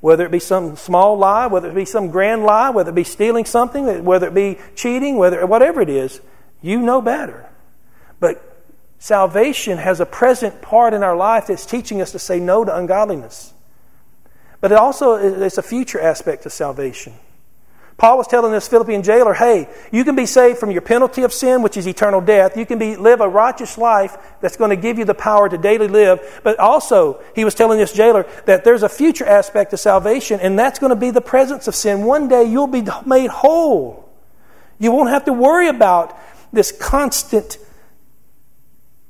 Whether 0.00 0.26
it 0.26 0.30
be 0.30 0.38
some 0.38 0.76
small 0.76 1.16
lie, 1.16 1.46
whether 1.46 1.70
it 1.70 1.74
be 1.74 1.84
some 1.84 2.10
grand 2.10 2.44
lie, 2.44 2.70
whether 2.70 2.90
it 2.90 2.94
be 2.94 3.04
stealing 3.04 3.44
something, 3.44 4.04
whether 4.04 4.26
it 4.26 4.34
be 4.34 4.58
cheating, 4.74 5.16
whether 5.16 5.44
whatever 5.46 5.80
it 5.80 5.88
is, 5.88 6.20
you 6.62 6.80
know 6.80 7.00
better. 7.00 7.48
But 8.20 8.42
salvation 8.98 9.78
has 9.78 10.00
a 10.00 10.06
present 10.06 10.62
part 10.62 10.94
in 10.94 11.02
our 11.02 11.16
life 11.16 11.46
that's 11.46 11.66
teaching 11.66 12.00
us 12.00 12.12
to 12.12 12.18
say 12.18 12.40
no 12.40 12.64
to 12.64 12.76
ungodliness. 12.76 13.52
But 14.60 14.72
it 14.72 14.78
also 14.78 15.14
is 15.14 15.58
a 15.58 15.62
future 15.62 16.00
aspect 16.00 16.46
of 16.46 16.52
salvation. 16.52 17.14
Paul 17.98 18.18
was 18.18 18.26
telling 18.26 18.52
this 18.52 18.68
Philippian 18.68 19.02
jailer, 19.02 19.32
hey, 19.32 19.68
you 19.90 20.04
can 20.04 20.16
be 20.16 20.26
saved 20.26 20.58
from 20.58 20.70
your 20.70 20.82
penalty 20.82 21.22
of 21.22 21.32
sin, 21.32 21.62
which 21.62 21.78
is 21.78 21.88
eternal 21.88 22.20
death. 22.20 22.54
You 22.54 22.66
can 22.66 22.78
be, 22.78 22.94
live 22.94 23.22
a 23.22 23.28
righteous 23.28 23.78
life 23.78 24.18
that's 24.42 24.58
going 24.58 24.68
to 24.68 24.76
give 24.76 24.98
you 24.98 25.06
the 25.06 25.14
power 25.14 25.48
to 25.48 25.56
daily 25.56 25.88
live. 25.88 26.40
But 26.44 26.58
also, 26.58 27.22
he 27.34 27.44
was 27.44 27.54
telling 27.54 27.78
this 27.78 27.94
jailer 27.94 28.26
that 28.44 28.64
there's 28.64 28.82
a 28.82 28.88
future 28.90 29.24
aspect 29.24 29.72
of 29.72 29.80
salvation, 29.80 30.40
and 30.40 30.58
that's 30.58 30.78
going 30.78 30.90
to 30.90 30.96
be 30.96 31.10
the 31.10 31.22
presence 31.22 31.68
of 31.68 31.74
sin. 31.74 32.04
One 32.04 32.28
day 32.28 32.44
you'll 32.44 32.66
be 32.66 32.84
made 33.06 33.30
whole. 33.30 34.06
You 34.78 34.92
won't 34.92 35.08
have 35.08 35.24
to 35.24 35.32
worry 35.32 35.68
about 35.68 36.18
this 36.52 36.72
constant 36.72 37.56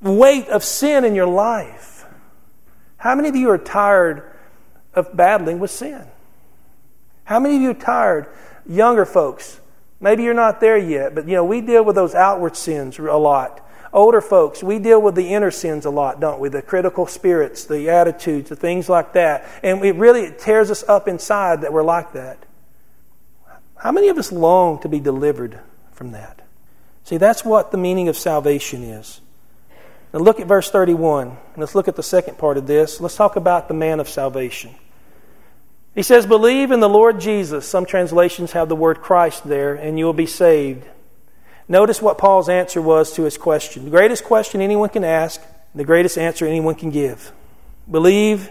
weight 0.01 0.46
of 0.46 0.62
sin 0.62 1.05
in 1.05 1.16
your 1.16 1.27
life. 1.27 2.05
How 2.99 3.16
many 3.16 3.29
of 3.29 3.35
you 3.35 3.51
are 3.51 3.59
tired 3.59 4.22
of 4.94 5.16
battling 5.16 5.59
with 5.59 5.72
sin? 5.72 6.05
How 7.25 7.40
many 7.40 7.57
of 7.57 7.62
you 7.62 7.70
are 7.70 7.75
tired 7.75 8.29
Younger 8.68 9.05
folks, 9.05 9.61
maybe 10.00 10.22
you're 10.22 10.35
not 10.35 10.61
there 10.61 10.76
yet, 10.76 11.14
but 11.14 11.26
you 11.26 11.35
know, 11.35 11.44
we 11.44 11.61
deal 11.61 11.85
with 11.85 11.96
those 11.96 12.14
outward 12.14 12.57
sins 12.57 12.98
a 12.98 13.02
lot. 13.02 13.62
Older 13.92 14.20
folks, 14.20 14.62
we 14.62 14.79
deal 14.79 15.00
with 15.00 15.14
the 15.14 15.33
inner 15.33 15.50
sins 15.50 15.87
a 15.87 15.90
lot, 15.90 16.20
don't 16.20 16.40
we? 16.40 16.48
The 16.48 16.61
critical 16.61 17.07
spirits, 17.07 17.64
the 17.64 17.88
attitudes, 17.88 18.50
the 18.50 18.57
things 18.57 18.88
like 18.88 19.12
that. 19.14 19.48
And 19.62 19.85
it 19.85 19.94
really 19.94 20.33
tears 20.37 20.70
us 20.70 20.83
up 20.88 21.09
inside 21.09 21.62
that 21.62 21.72
we're 21.72 21.85
like 21.85 22.12
that. 22.12 22.38
How 23.76 23.92
many 23.92 24.09
of 24.09 24.18
us 24.18 24.33
long 24.33 24.81
to 24.81 24.88
be 24.88 25.00
delivered 25.00 25.61
from 25.92 26.12
that? 26.12 26.42
See, 27.05 27.18
that's 27.18 27.44
what 27.44 27.70
the 27.70 27.79
meaning 27.79 28.09
of 28.09 28.16
salvation 28.16 28.83
is. 28.83 29.20
Now 30.12 30.20
look 30.20 30.40
at 30.40 30.46
verse 30.46 30.70
31. 30.70 31.37
Let's 31.57 31.74
look 31.74 31.88
at 31.88 31.96
the 31.96 32.02
second 32.02 32.37
part 32.37 32.57
of 32.57 32.66
this. 32.66 33.00
Let's 33.00 33.16
talk 33.16 33.37
about 33.37 33.68
the 33.68 33.74
man 33.74 34.00
of 34.00 34.09
salvation. 34.09 34.74
He 35.96 36.02
says, 36.02 36.26
Believe 36.26 36.70
in 36.70 36.80
the 36.80 36.90
Lord 36.90 37.20
Jesus. 37.20 37.66
Some 37.66 37.87
translations 37.87 38.52
have 38.52 38.68
the 38.68 38.76
word 38.76 39.00
Christ 39.00 39.48
there, 39.48 39.74
and 39.74 39.98
you 39.98 40.04
will 40.04 40.12
be 40.12 40.26
saved. 40.26 40.85
Notice 41.68 42.02
what 42.02 42.18
Paul's 42.18 42.50
answer 42.50 42.82
was 42.82 43.14
to 43.14 43.22
his 43.22 43.38
question. 43.38 43.85
The 43.85 43.90
greatest 43.90 44.22
question 44.22 44.61
anyone 44.61 44.90
can 44.90 45.04
ask, 45.04 45.40
the 45.74 45.85
greatest 45.85 46.18
answer 46.18 46.46
anyone 46.46 46.74
can 46.74 46.90
give. 46.90 47.32
Believe 47.90 48.50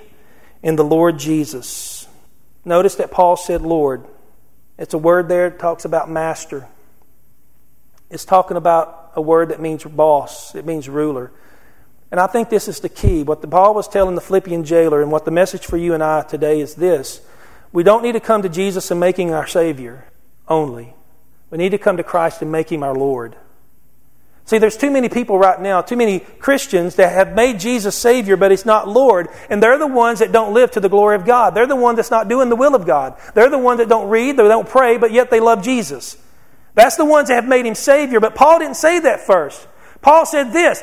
in 0.63 0.75
the 0.75 0.83
Lord 0.83 1.19
Jesus. 1.19 2.07
Notice 2.65 2.95
that 2.95 3.11
Paul 3.11 3.37
said 3.37 3.61
Lord. 3.61 4.03
It's 4.79 4.95
a 4.95 4.97
word 4.97 5.29
there 5.29 5.51
that 5.51 5.59
talks 5.59 5.85
about 5.85 6.09
master. 6.09 6.67
It's 8.09 8.25
talking 8.25 8.57
about 8.57 9.11
a 9.15 9.21
word 9.21 9.49
that 9.49 9.61
means 9.61 9.83
boss, 9.83 10.55
it 10.55 10.65
means 10.65 10.89
ruler. 10.89 11.31
And 12.09 12.19
I 12.19 12.25
think 12.25 12.49
this 12.49 12.67
is 12.67 12.79
the 12.79 12.89
key. 12.89 13.21
What 13.21 13.41
the, 13.41 13.47
Paul 13.47 13.75
was 13.75 13.87
telling 13.87 14.15
the 14.15 14.21
Philippian 14.21 14.63
jailer, 14.63 15.01
and 15.01 15.11
what 15.11 15.25
the 15.25 15.31
message 15.31 15.67
for 15.67 15.77
you 15.77 15.93
and 15.93 16.01
I 16.03 16.23
today 16.23 16.59
is 16.59 16.73
this 16.73 17.21
we 17.75 17.83
don't 17.83 18.03
need 18.03 18.13
to 18.13 18.21
come 18.21 18.41
to 18.41 18.49
Jesus 18.49 18.89
and 18.89 19.03
him 19.03 19.31
our 19.31 19.45
Savior 19.45 20.05
only. 20.47 20.93
We 21.51 21.57
need 21.57 21.71
to 21.71 21.77
come 21.77 21.97
to 21.97 22.03
Christ 22.03 22.41
and 22.41 22.49
make 22.49 22.71
him 22.71 22.83
our 22.83 22.95
Lord. 22.95 23.35
See, 24.45 24.59
there's 24.59 24.77
too 24.77 24.89
many 24.89 25.09
people 25.09 25.37
right 25.37 25.59
now, 25.59 25.81
too 25.81 25.97
many 25.97 26.19
Christians 26.19 26.95
that 26.95 27.11
have 27.11 27.35
made 27.35 27.59
Jesus 27.59 27.95
Savior, 27.95 28.37
but 28.37 28.51
He's 28.51 28.65
not 28.65 28.87
Lord. 28.87 29.27
And 29.49 29.61
they're 29.61 29.77
the 29.77 29.87
ones 29.87 30.19
that 30.19 30.31
don't 30.31 30.53
live 30.53 30.71
to 30.71 30.79
the 30.79 30.87
glory 30.87 31.15
of 31.15 31.25
God. 31.25 31.55
They're 31.55 31.67
the 31.67 31.75
ones 31.75 31.97
that's 31.97 32.11
not 32.11 32.29
doing 32.29 32.49
the 32.49 32.55
will 32.55 32.75
of 32.75 32.85
God. 32.85 33.19
They're 33.33 33.49
the 33.49 33.57
ones 33.57 33.79
that 33.79 33.89
don't 33.89 34.07
read, 34.07 34.37
they 34.37 34.47
don't 34.47 34.69
pray, 34.69 34.97
but 34.97 35.11
yet 35.11 35.29
they 35.29 35.39
love 35.39 35.63
Jesus. 35.63 36.15
That's 36.75 36.95
the 36.95 37.05
ones 37.05 37.27
that 37.27 37.35
have 37.35 37.47
made 37.47 37.65
Him 37.65 37.75
Savior. 37.75 38.19
But 38.19 38.35
Paul 38.35 38.59
didn't 38.59 38.77
say 38.77 38.99
that 38.99 39.21
first. 39.21 39.67
Paul 40.01 40.25
said 40.25 40.53
this 40.53 40.81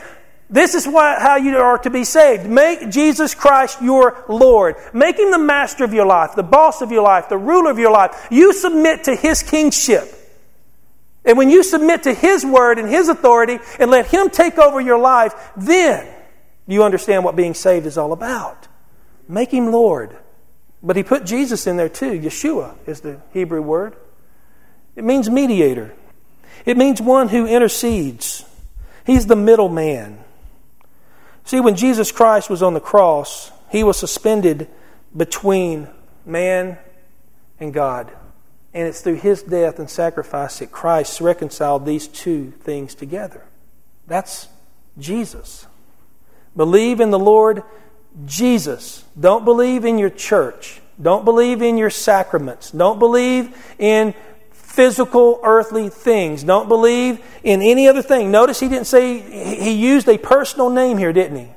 this 0.53 0.75
is 0.75 0.87
why, 0.87 1.19
how 1.19 1.37
you 1.37 1.57
are 1.57 1.79
to 1.79 1.89
be 1.89 2.05
saved. 2.05 2.47
Make 2.47 2.91
Jesus 2.91 3.35
Christ 3.35 3.81
your 3.81 4.23
Lord. 4.29 4.77
Make 4.93 5.19
Him 5.19 5.31
the 5.31 5.39
master 5.39 5.83
of 5.83 5.95
your 5.95 6.05
life, 6.05 6.35
the 6.37 6.43
boss 6.43 6.83
of 6.83 6.93
your 6.93 7.03
life, 7.03 7.31
the 7.31 7.39
ruler 7.39 7.71
of 7.71 7.79
your 7.79 7.91
life. 7.91 8.29
You 8.31 8.53
submit 8.53 9.05
to 9.05 9.17
His 9.17 9.43
kingship. 9.43 10.15
And 11.25 11.39
when 11.39 11.49
you 11.49 11.63
submit 11.63 12.03
to 12.03 12.13
His 12.13 12.45
word 12.45 12.79
and 12.79 12.87
His 12.87 13.09
authority 13.09 13.61
and 13.81 13.91
let 13.91 14.07
Him 14.07 14.29
take 14.29 14.59
over 14.59 14.79
your 14.79 14.99
life, 14.99 15.33
then 15.57 16.07
you 16.67 16.85
understand 16.85 17.25
what 17.25 17.35
being 17.35 17.55
saved 17.55 17.87
is 17.87 17.97
all 17.97 18.13
about. 18.13 18.69
Make 19.27 19.55
Him 19.55 19.73
Lord. 19.73 20.15
But 20.83 20.97
He 20.97 21.03
put 21.03 21.25
Jesus 21.25 21.67
in 21.67 21.79
there 21.79 21.89
too. 21.89 22.21
Yeshua 22.21 22.77
is 22.87 23.01
the 23.01 23.23
Hebrew 23.33 23.63
word. 23.63 23.97
It 24.97 25.05
means 25.05 25.31
mediator, 25.31 25.95
it 26.67 26.77
means 26.77 27.01
one 27.01 27.31
who 27.31 27.47
intercedes. 27.47 28.45
He's 29.07 29.27
the 29.27 29.35
middleman. 29.35 30.19
See, 31.45 31.61
when 31.61 31.77
Jesus 31.77 32.13
Christ 32.13 32.49
was 32.49 32.63
on 32.63 32.75
the 32.75 32.81
cross, 32.81 33.51
he 33.71 33.83
was 33.83 33.99
suspended 33.99 34.69
between 35.17 35.89
man 36.25 36.79
and 37.59 37.73
God. 37.73 38.11
And 38.75 38.89
it's 38.89 39.01
through 39.01 39.17
his 39.17 39.43
death 39.43 39.79
and 39.79 39.91
sacrifice 39.91 40.59
that 40.61 40.73
Christ 40.73 41.21
reconciled 41.21 41.85
these 41.85 42.09
two 42.09 42.53
things 42.63 42.95
together. 42.95 43.43
That's 44.07 44.49
Jesus. 44.99 45.67
Believe 46.57 47.01
in 47.01 47.11
the 47.11 47.19
Lord 47.19 47.63
Jesus. 48.27 49.05
Don't 49.19 49.45
believe 49.45 49.85
in 49.85 49.99
your 49.99 50.11
church. 50.11 50.81
Don't 51.01 51.25
believe 51.25 51.63
in 51.63 51.77
your 51.79 51.91
sacraments. 51.91 52.71
Don't 52.71 52.99
believe 52.99 53.57
in 53.79 54.15
physical 54.73 55.39
earthly 55.43 55.91
things. 55.91 56.43
Don't 56.43 56.67
believe 56.67 57.23
in 57.45 57.61
any 57.61 57.89
other 57.89 58.01
thing. 58.01 58.31
Notice 58.31 58.59
he 58.59 58.69
didn't 58.69 58.87
say, 58.87 59.21
he 59.21 59.73
used 59.73 60.09
a 60.09 60.17
personal 60.17 60.71
name 60.71 60.97
here, 60.97 61.13
didn't 61.13 61.37
he? 61.37 61.49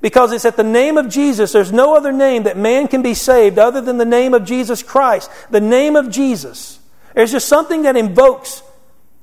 Because 0.00 0.32
it's 0.32 0.44
at 0.44 0.56
the 0.56 0.64
name 0.64 0.98
of 0.98 1.08
Jesus. 1.08 1.52
There's 1.52 1.72
no 1.72 1.96
other 1.96 2.12
name 2.12 2.42
that 2.42 2.56
man 2.56 2.88
can 2.88 3.02
be 3.02 3.14
saved 3.14 3.58
other 3.58 3.80
than 3.80 3.98
the 3.98 4.04
name 4.04 4.34
of 4.34 4.44
Jesus 4.44 4.82
Christ. 4.82 5.30
The 5.50 5.60
name 5.60 5.94
of 5.94 6.10
Jesus. 6.10 6.80
There's 7.14 7.30
just 7.30 7.46
something 7.46 7.82
that 7.82 7.96
invokes 7.96 8.62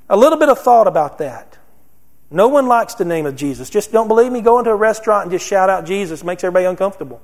a 0.10 0.15
little 0.15 0.39
bit 0.39 0.47
of 0.47 0.60
thought 0.60 0.88
about 0.88 1.17
that. 1.17 1.58
No 2.32 2.47
one 2.47 2.67
likes 2.67 2.95
the 2.95 3.04
name 3.04 3.26
of 3.26 3.36
Jesus. 3.36 3.69
Just 3.69 3.91
don't 3.91 4.08
believe 4.08 4.32
me, 4.32 4.39
go 4.39 4.58
into 4.58 4.71
a 4.71 4.76
restaurant 4.76 5.24
and 5.24 5.32
just 5.32 5.45
shout 5.45 5.69
out 5.69 5.86
Jesus. 5.86 6.21
It 6.21 6.26
makes 6.26 6.45
everybody 6.45 6.65
uncomfortable. 6.65 7.21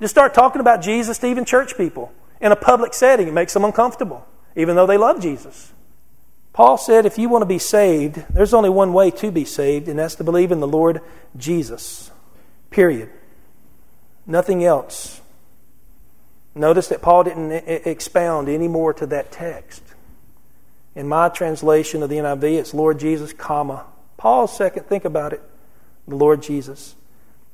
Just 0.00 0.12
start 0.12 0.34
talking 0.34 0.60
about 0.60 0.82
Jesus 0.82 1.18
to 1.18 1.28
even 1.28 1.44
church 1.44 1.76
people 1.76 2.12
in 2.40 2.52
a 2.52 2.56
public 2.56 2.94
setting. 2.94 3.28
It 3.28 3.34
makes 3.34 3.52
them 3.52 3.64
uncomfortable, 3.64 4.26
even 4.56 4.76
though 4.76 4.86
they 4.86 4.96
love 4.96 5.20
Jesus. 5.20 5.72
Paul 6.52 6.78
said 6.78 7.06
if 7.06 7.18
you 7.18 7.28
want 7.28 7.42
to 7.42 7.46
be 7.46 7.58
saved, 7.58 8.24
there's 8.30 8.54
only 8.54 8.70
one 8.70 8.92
way 8.92 9.10
to 9.12 9.30
be 9.30 9.44
saved, 9.44 9.88
and 9.88 9.98
that's 9.98 10.16
to 10.16 10.24
believe 10.24 10.52
in 10.52 10.60
the 10.60 10.68
Lord 10.68 11.00
Jesus. 11.36 12.10
Period. 12.70 13.10
Nothing 14.26 14.64
else. 14.64 15.20
Notice 16.54 16.88
that 16.88 17.02
Paul 17.02 17.24
didn't 17.24 17.52
expound 17.52 18.48
any 18.48 18.68
more 18.68 18.92
to 18.94 19.06
that 19.06 19.30
text. 19.30 19.82
In 20.94 21.06
my 21.06 21.28
translation 21.28 22.02
of 22.02 22.10
the 22.10 22.16
NIV, 22.16 22.58
it's 22.58 22.74
Lord 22.74 22.98
Jesus, 22.98 23.32
comma. 23.32 23.84
Pause 24.16 24.56
second, 24.56 24.86
think 24.86 25.04
about 25.04 25.32
it. 25.32 25.40
The 26.08 26.16
Lord 26.16 26.42
Jesus. 26.42 26.96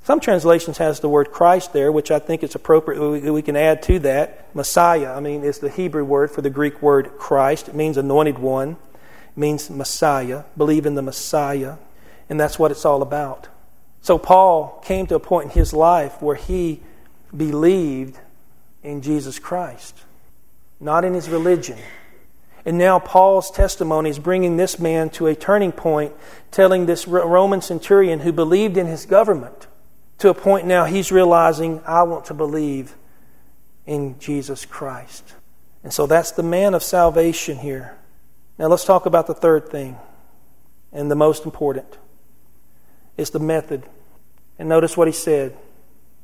Some 0.06 0.20
translations 0.20 0.78
has 0.78 1.00
the 1.00 1.08
word 1.08 1.32
Christ 1.32 1.72
there, 1.72 1.90
which 1.90 2.12
I 2.12 2.20
think 2.20 2.44
it's 2.44 2.54
appropriate. 2.54 3.32
We 3.32 3.42
can 3.42 3.56
add 3.56 3.82
to 3.82 3.98
that. 3.98 4.54
Messiah, 4.54 5.12
I 5.12 5.18
mean, 5.18 5.42
is 5.42 5.58
the 5.58 5.68
Hebrew 5.68 6.04
word 6.04 6.30
for 6.30 6.42
the 6.42 6.48
Greek 6.48 6.80
word 6.80 7.18
Christ. 7.18 7.66
It 7.68 7.74
means 7.74 7.96
anointed 7.96 8.38
one. 8.38 8.76
It 9.00 9.36
means 9.36 9.68
Messiah. 9.68 10.44
Believe 10.56 10.86
in 10.86 10.94
the 10.94 11.02
Messiah. 11.02 11.78
And 12.30 12.38
that's 12.38 12.56
what 12.56 12.70
it's 12.70 12.84
all 12.84 13.02
about. 13.02 13.48
So 14.00 14.16
Paul 14.16 14.80
came 14.84 15.08
to 15.08 15.16
a 15.16 15.18
point 15.18 15.46
in 15.46 15.50
his 15.58 15.72
life 15.72 16.22
where 16.22 16.36
he 16.36 16.82
believed 17.36 18.16
in 18.84 19.02
Jesus 19.02 19.40
Christ, 19.40 20.04
not 20.78 21.04
in 21.04 21.14
his 21.14 21.28
religion. 21.28 21.78
And 22.64 22.78
now 22.78 23.00
Paul's 23.00 23.50
testimony 23.50 24.10
is 24.10 24.20
bringing 24.20 24.56
this 24.56 24.78
man 24.78 25.10
to 25.10 25.26
a 25.26 25.34
turning 25.34 25.72
point, 25.72 26.12
telling 26.52 26.86
this 26.86 27.08
Roman 27.08 27.60
centurion 27.60 28.20
who 28.20 28.30
believed 28.30 28.76
in 28.76 28.86
his 28.86 29.04
government 29.04 29.66
to 30.18 30.30
a 30.30 30.34
point 30.34 30.66
now 30.66 30.84
he's 30.84 31.12
realizing, 31.12 31.80
I 31.86 32.02
want 32.02 32.26
to 32.26 32.34
believe 32.34 32.94
in 33.86 34.18
Jesus 34.18 34.64
Christ. 34.64 35.34
And 35.82 35.92
so 35.92 36.06
that's 36.06 36.32
the 36.32 36.42
man 36.42 36.74
of 36.74 36.82
salvation 36.82 37.58
here. 37.58 37.96
Now 38.58 38.66
let's 38.66 38.84
talk 38.84 39.06
about 39.06 39.26
the 39.26 39.34
third 39.34 39.68
thing, 39.68 39.96
and 40.92 41.10
the 41.10 41.16
most 41.16 41.44
important. 41.44 41.98
It's 43.16 43.30
the 43.30 43.38
method. 43.38 43.84
And 44.58 44.68
notice 44.68 44.96
what 44.96 45.08
he 45.08 45.12
said. 45.12 45.56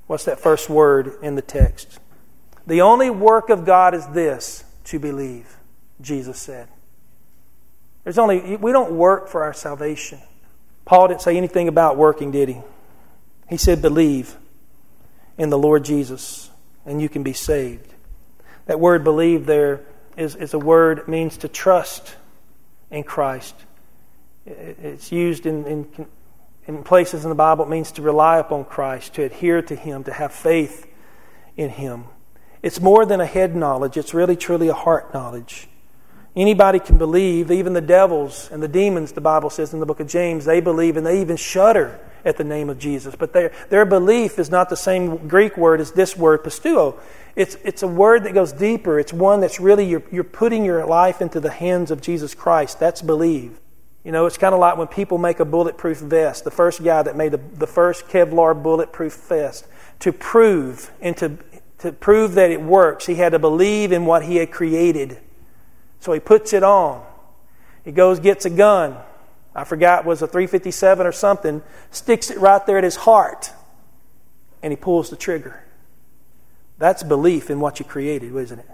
What's 0.07 0.24
that 0.24 0.40
first 0.40 0.68
word 0.68 1.14
in 1.22 1.37
the 1.37 1.42
text? 1.42 1.98
The 2.66 2.81
only 2.81 3.11
work 3.11 3.50
of 3.50 3.64
God 3.64 3.94
is 3.94 4.07
this 4.09 4.64
to 4.85 4.98
believe, 4.98 5.57
Jesus 6.00 6.38
said. 6.38 6.68
There's 8.05 8.18
only 8.18 8.57
we 8.57 8.72
don't 8.72 8.92
work 8.92 9.28
for 9.28 9.44
our 9.44 9.52
salvation. 9.52 10.20
Paul 10.85 11.09
didn't 11.09 11.22
say 11.22 11.37
anything 11.37 11.68
about 11.68 11.96
working, 11.96 12.31
did 12.31 12.48
he? 12.48 12.62
He 13.53 13.59
said, 13.59 13.83
Believe 13.83 14.35
in 15.37 15.51
the 15.51 15.59
Lord 15.59 15.85
Jesus 15.85 16.51
and 16.87 17.03
you 17.03 17.11
can 17.11 17.23
be 17.23 17.35
saved. 17.35 17.93
That 18.65 18.81
word 18.81 19.05
believe 19.05 19.45
there 19.45 19.83
is, 20.17 20.35
is 20.37 20.55
a 20.55 20.59
word 20.59 21.07
means 21.07 21.37
to 21.37 21.49
trust 21.49 22.17
in 22.91 23.03
Christ. 23.03 23.55
It's 24.47 25.12
used 25.12 25.45
in, 25.45 25.67
in, 25.67 26.07
in 26.67 26.83
places 26.83 27.25
in 27.25 27.29
the 27.29 27.35
Bible, 27.35 27.67
it 27.67 27.69
means 27.69 27.93
to 27.93 28.03
rely 28.03 28.38
upon 28.38 28.65
Christ, 28.65 29.12
to 29.17 29.23
adhere 29.23 29.61
to 29.61 29.77
Him, 29.77 30.05
to 30.05 30.15
have 30.15 30.33
faith 30.33 30.87
in 31.55 31.69
Him. 31.69 32.05
It's 32.62 32.81
more 32.81 33.05
than 33.05 33.21
a 33.21 33.27
head 33.27 33.55
knowledge, 33.55 33.99
it's 33.99 34.15
really 34.15 34.35
truly 34.35 34.69
a 34.69 34.75
heart 34.75 35.12
knowledge. 35.12 35.69
Anybody 36.35 36.81
can 36.81 36.97
believe, 36.97 37.51
even 37.51 37.75
the 37.75 37.83
devils 37.83 38.49
and 38.51 38.62
the 38.62 38.69
demons, 38.69 39.12
the 39.12 39.21
Bible 39.21 39.51
says 39.51 39.75
in 39.75 39.81
the 39.81 39.85
book 39.85 40.01
of 40.01 40.09
James, 40.09 40.47
they 40.47 40.62
believe 40.62 40.97
and 40.97 41.05
they 41.05 41.21
even 41.21 41.37
shudder 41.37 42.01
at 42.24 42.37
the 42.37 42.44
name 42.44 42.70
of 42.70 42.78
Jesus. 42.78 43.14
But 43.16 43.32
their, 43.32 43.52
their 43.70 43.85
belief 43.85 44.38
is 44.38 44.50
not 44.50 44.68
the 44.68 44.76
same 44.76 45.28
Greek 45.28 45.56
word 45.56 45.80
as 45.80 45.92
this 45.92 46.16
word, 46.16 46.42
pisteuo. 46.44 46.98
It's, 47.35 47.56
it's 47.64 47.82
a 47.82 47.88
word 47.88 48.24
that 48.24 48.35
goes 48.35 48.52
deeper. 48.52 48.98
It's 48.98 49.12
one 49.12 49.40
that's 49.40 49.58
really, 49.58 49.87
you're, 49.87 50.02
you're 50.11 50.24
putting 50.24 50.64
your 50.64 50.85
life 50.87 51.20
into 51.20 51.40
the 51.40 51.50
hands 51.50 51.90
of 51.90 52.00
Jesus 52.00 52.35
Christ. 52.35 52.78
That's 52.78 53.02
believe. 53.02 53.58
You 54.04 54.12
know, 54.12 54.26
it's 54.26 54.38
kind 54.38 54.52
of 54.52 54.61
like 54.61 54.76
when 54.76 54.88
people 54.88 55.16
make 55.16 55.40
a 55.40 55.44
bulletproof 55.44 55.98
vest. 55.98 56.44
The 56.44 56.50
first 56.50 56.82
guy 56.82 57.02
that 57.02 57.16
made 57.16 57.32
the, 57.32 57.38
the 57.38 57.66
first 57.66 58.06
Kevlar 58.08 58.61
bulletproof 58.61 59.14
vest, 59.14 59.66
to 60.00 60.12
prove 60.12 60.90
and 61.00 61.16
to, 61.18 61.38
to 61.78 61.92
prove 61.92 62.35
that 62.35 62.50
it 62.50 62.61
works, 62.61 63.06
he 63.06 63.14
had 63.14 63.30
to 63.30 63.38
believe 63.38 63.92
in 63.92 64.04
what 64.04 64.24
he 64.24 64.37
had 64.37 64.50
created. 64.50 65.18
So 66.00 66.12
he 66.12 66.18
puts 66.18 66.52
it 66.52 66.64
on. 66.64 67.04
He 67.85 67.92
goes, 67.92 68.18
gets 68.18 68.44
a 68.44 68.50
gun. 68.50 68.96
I 69.55 69.65
forgot, 69.65 70.05
was 70.05 70.23
a 70.23 70.27
357 70.27 71.07
or 71.07 71.12
something, 71.12 71.62
sticks 71.91 72.31
it 72.31 72.38
right 72.38 72.65
there 72.67 72.79
at 72.79 72.85
his 72.85 72.97
heart, 72.97 73.53
and 74.62 74.73
he 74.73 74.77
pulls 74.77 75.11
the 75.11 75.17
trigger. 75.17 75.62
That's 76.79 77.03
belief 77.03 77.51
in 77.51 77.61
what 77.61 77.79
you 77.79 77.85
created, 77.85 78.35
isn't 78.35 78.59
it? 78.59 78.67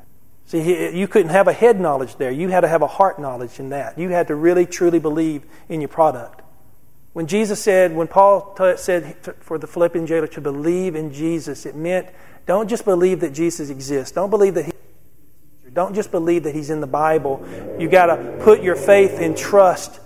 See, 0.47 0.97
you 0.97 1.09
couldn't 1.09 1.31
have 1.31 1.47
a 1.47 1.53
head 1.53 1.79
knowledge 1.79 2.17
there. 2.17 2.31
You 2.31 2.49
had 2.49 2.61
to 2.63 2.69
have 2.69 2.81
a 2.81 2.87
heart 2.87 3.19
knowledge 3.19 3.61
in 3.61 3.69
that. 3.69 3.99
You 3.99 4.09
had 4.09 4.29
to 4.29 4.35
really, 4.35 4.65
truly 4.65 4.99
believe 4.99 5.43
in 5.69 5.83
your 5.83 5.89
product. 5.89 6.41
When 7.13 7.27
Jesus 7.27 7.61
said, 7.61 7.95
when 7.95 8.07
Paul 8.07 8.57
said 8.77 9.17
for 9.41 9.59
the 9.59 9.67
Philippian 9.67 10.07
jailer 10.07 10.27
to 10.29 10.41
believe 10.41 10.95
in 10.95 11.13
Jesus, 11.13 11.67
it 11.67 11.75
meant 11.75 12.09
don't 12.47 12.69
just 12.69 12.87
believe 12.87 13.21
that 13.21 13.35
Jesus 13.35 13.69
exists. 13.69 14.13
Don't 14.13 14.31
believe 14.31 14.55
that 14.55 14.65
he 14.65 14.73
don't 15.75 15.95
just 15.95 16.11
believe 16.11 16.45
that 16.45 16.55
he's 16.55 16.71
in 16.71 16.81
the 16.81 16.87
Bible. 16.87 17.47
You 17.79 17.91
got 17.91 18.07
to 18.07 18.39
put 18.41 18.63
your 18.63 18.75
faith 18.75 19.19
and 19.21 19.37
trust 19.37 20.01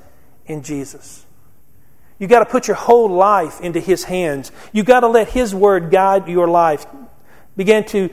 in 0.47 0.63
Jesus. 0.63 1.25
You 2.19 2.27
got 2.29 2.41
to 2.41 2.47
put 2.47 2.69
your 2.69 2.77
whole 2.77 3.09
life 3.09 3.61
into 3.61 3.81
his 3.81 4.05
hands. 4.05 4.53
You 4.73 4.83
got 4.85 5.01
to 5.01 5.09
let 5.09 5.29
his 5.29 5.55
word 5.55 5.91
guide 5.91 6.29
your 6.29 6.49
life. 6.49 6.87
Begin 7.57 7.85
to 7.87 8.11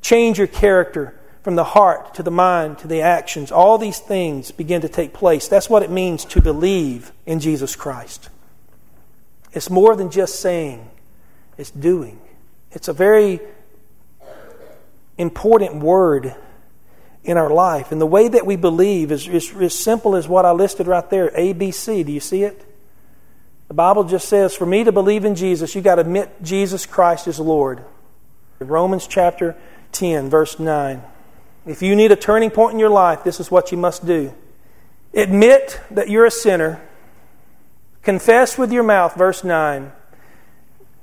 change 0.00 0.38
your 0.38 0.46
character 0.46 1.14
from 1.46 1.54
the 1.54 1.62
heart 1.62 2.14
to 2.14 2.24
the 2.24 2.30
mind 2.32 2.76
to 2.76 2.88
the 2.88 3.02
actions, 3.02 3.52
all 3.52 3.78
these 3.78 4.00
things 4.00 4.50
begin 4.50 4.80
to 4.80 4.88
take 4.88 5.12
place. 5.12 5.46
That's 5.46 5.70
what 5.70 5.84
it 5.84 5.92
means 5.92 6.24
to 6.24 6.40
believe 6.40 7.12
in 7.24 7.38
Jesus 7.38 7.76
Christ. 7.76 8.30
It's 9.52 9.70
more 9.70 9.94
than 9.94 10.10
just 10.10 10.40
saying, 10.40 10.90
it's 11.56 11.70
doing. 11.70 12.18
It's 12.72 12.88
a 12.88 12.92
very 12.92 13.38
important 15.16 15.76
word 15.76 16.34
in 17.26 17.36
our 17.36 17.50
life. 17.50 17.92
And 17.92 18.00
the 18.00 18.06
way 18.06 18.28
that 18.28 18.46
we 18.46 18.56
believe 18.56 19.12
is, 19.12 19.28
as 19.28 19.74
simple 19.74 20.16
as 20.16 20.28
what 20.28 20.46
I 20.46 20.52
listed 20.52 20.86
right 20.86 21.08
there 21.10 21.30
A, 21.34 21.52
B, 21.52 21.70
C. 21.70 22.02
Do 22.02 22.12
you 22.12 22.20
see 22.20 22.44
it? 22.44 22.64
The 23.68 23.74
Bible 23.74 24.04
just 24.04 24.28
says, 24.28 24.54
for 24.54 24.64
me 24.64 24.84
to 24.84 24.92
believe 24.92 25.24
in 25.24 25.34
Jesus, 25.34 25.74
you've 25.74 25.84
got 25.84 25.96
to 25.96 26.02
admit 26.02 26.42
Jesus 26.42 26.86
Christ 26.86 27.26
is 27.26 27.40
Lord. 27.40 27.84
Romans 28.60 29.06
chapter 29.06 29.56
10, 29.92 30.30
verse 30.30 30.58
9. 30.58 31.02
If 31.66 31.82
you 31.82 31.96
need 31.96 32.12
a 32.12 32.16
turning 32.16 32.50
point 32.50 32.74
in 32.74 32.78
your 32.78 32.90
life, 32.90 33.24
this 33.24 33.40
is 33.40 33.50
what 33.50 33.72
you 33.72 33.76
must 33.76 34.06
do 34.06 34.32
admit 35.16 35.80
that 35.90 36.10
you're 36.10 36.26
a 36.26 36.30
sinner, 36.30 36.80
confess 38.02 38.58
with 38.58 38.70
your 38.70 38.82
mouth, 38.82 39.14
verse 39.14 39.42
9, 39.42 39.90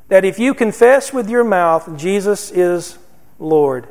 that 0.07 0.23
if 0.23 0.37
you 0.37 0.53
confess 0.53 1.11
with 1.11 1.27
your 1.29 1.43
mouth 1.43 1.97
Jesus 1.97 2.51
is 2.51 2.97
Lord, 3.39 3.87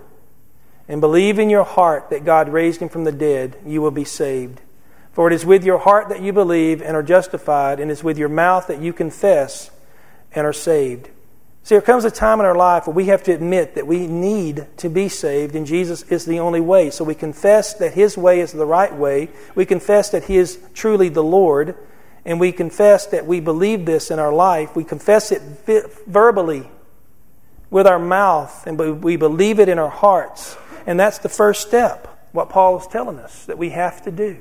and 0.88 1.00
believe 1.00 1.38
in 1.38 1.50
your 1.50 1.64
heart 1.64 2.10
that 2.10 2.24
God 2.24 2.48
raised 2.48 2.80
him 2.80 2.88
from 2.88 3.04
the 3.04 3.12
dead, 3.12 3.56
you 3.64 3.80
will 3.80 3.90
be 3.90 4.04
saved. 4.04 4.60
For 5.12 5.28
it 5.30 5.34
is 5.34 5.44
with 5.44 5.64
your 5.64 5.78
heart 5.78 6.08
that 6.08 6.22
you 6.22 6.32
believe 6.32 6.80
and 6.80 6.96
are 6.96 7.02
justified, 7.02 7.80
and 7.80 7.90
it 7.90 7.94
is 7.94 8.04
with 8.04 8.18
your 8.18 8.28
mouth 8.28 8.66
that 8.66 8.80
you 8.80 8.92
confess 8.92 9.70
and 10.34 10.46
are 10.46 10.52
saved. 10.52 11.08
See, 11.64 11.76
there 11.76 11.82
comes 11.82 12.04
a 12.04 12.10
time 12.10 12.40
in 12.40 12.46
our 12.46 12.56
life 12.56 12.86
where 12.86 12.96
we 12.96 13.06
have 13.06 13.22
to 13.24 13.32
admit 13.32 13.76
that 13.76 13.86
we 13.86 14.08
need 14.08 14.66
to 14.78 14.88
be 14.88 15.08
saved, 15.08 15.54
and 15.54 15.64
Jesus 15.64 16.02
is 16.04 16.24
the 16.24 16.40
only 16.40 16.60
way. 16.60 16.90
So 16.90 17.04
we 17.04 17.14
confess 17.14 17.74
that 17.74 17.92
His 17.92 18.18
way 18.18 18.40
is 18.40 18.52
the 18.52 18.66
right 18.66 18.92
way. 18.92 19.28
We 19.54 19.64
confess 19.64 20.10
that 20.10 20.24
He 20.24 20.38
is 20.38 20.58
truly 20.74 21.08
the 21.08 21.22
Lord, 21.22 21.76
and 22.24 22.40
we 22.40 22.50
confess 22.50 23.06
that 23.08 23.26
we 23.26 23.38
believe 23.38 23.84
this 23.84 24.10
in 24.10 24.18
our 24.18 24.32
life. 24.32 24.74
We 24.74 24.82
confess 24.82 25.30
it 25.30 25.42
verbally 26.06 26.68
with 27.70 27.86
our 27.86 28.00
mouth, 28.00 28.66
and 28.66 29.02
we 29.02 29.16
believe 29.16 29.60
it 29.60 29.68
in 29.68 29.78
our 29.78 29.90
hearts. 29.90 30.56
And 30.86 30.98
that's 30.98 31.18
the 31.18 31.28
first 31.28 31.66
step, 31.66 32.08
what 32.32 32.48
Paul 32.48 32.78
is 32.78 32.86
telling 32.86 33.18
us 33.18 33.44
that 33.46 33.58
we 33.58 33.70
have 33.70 34.02
to 34.02 34.10
do. 34.10 34.40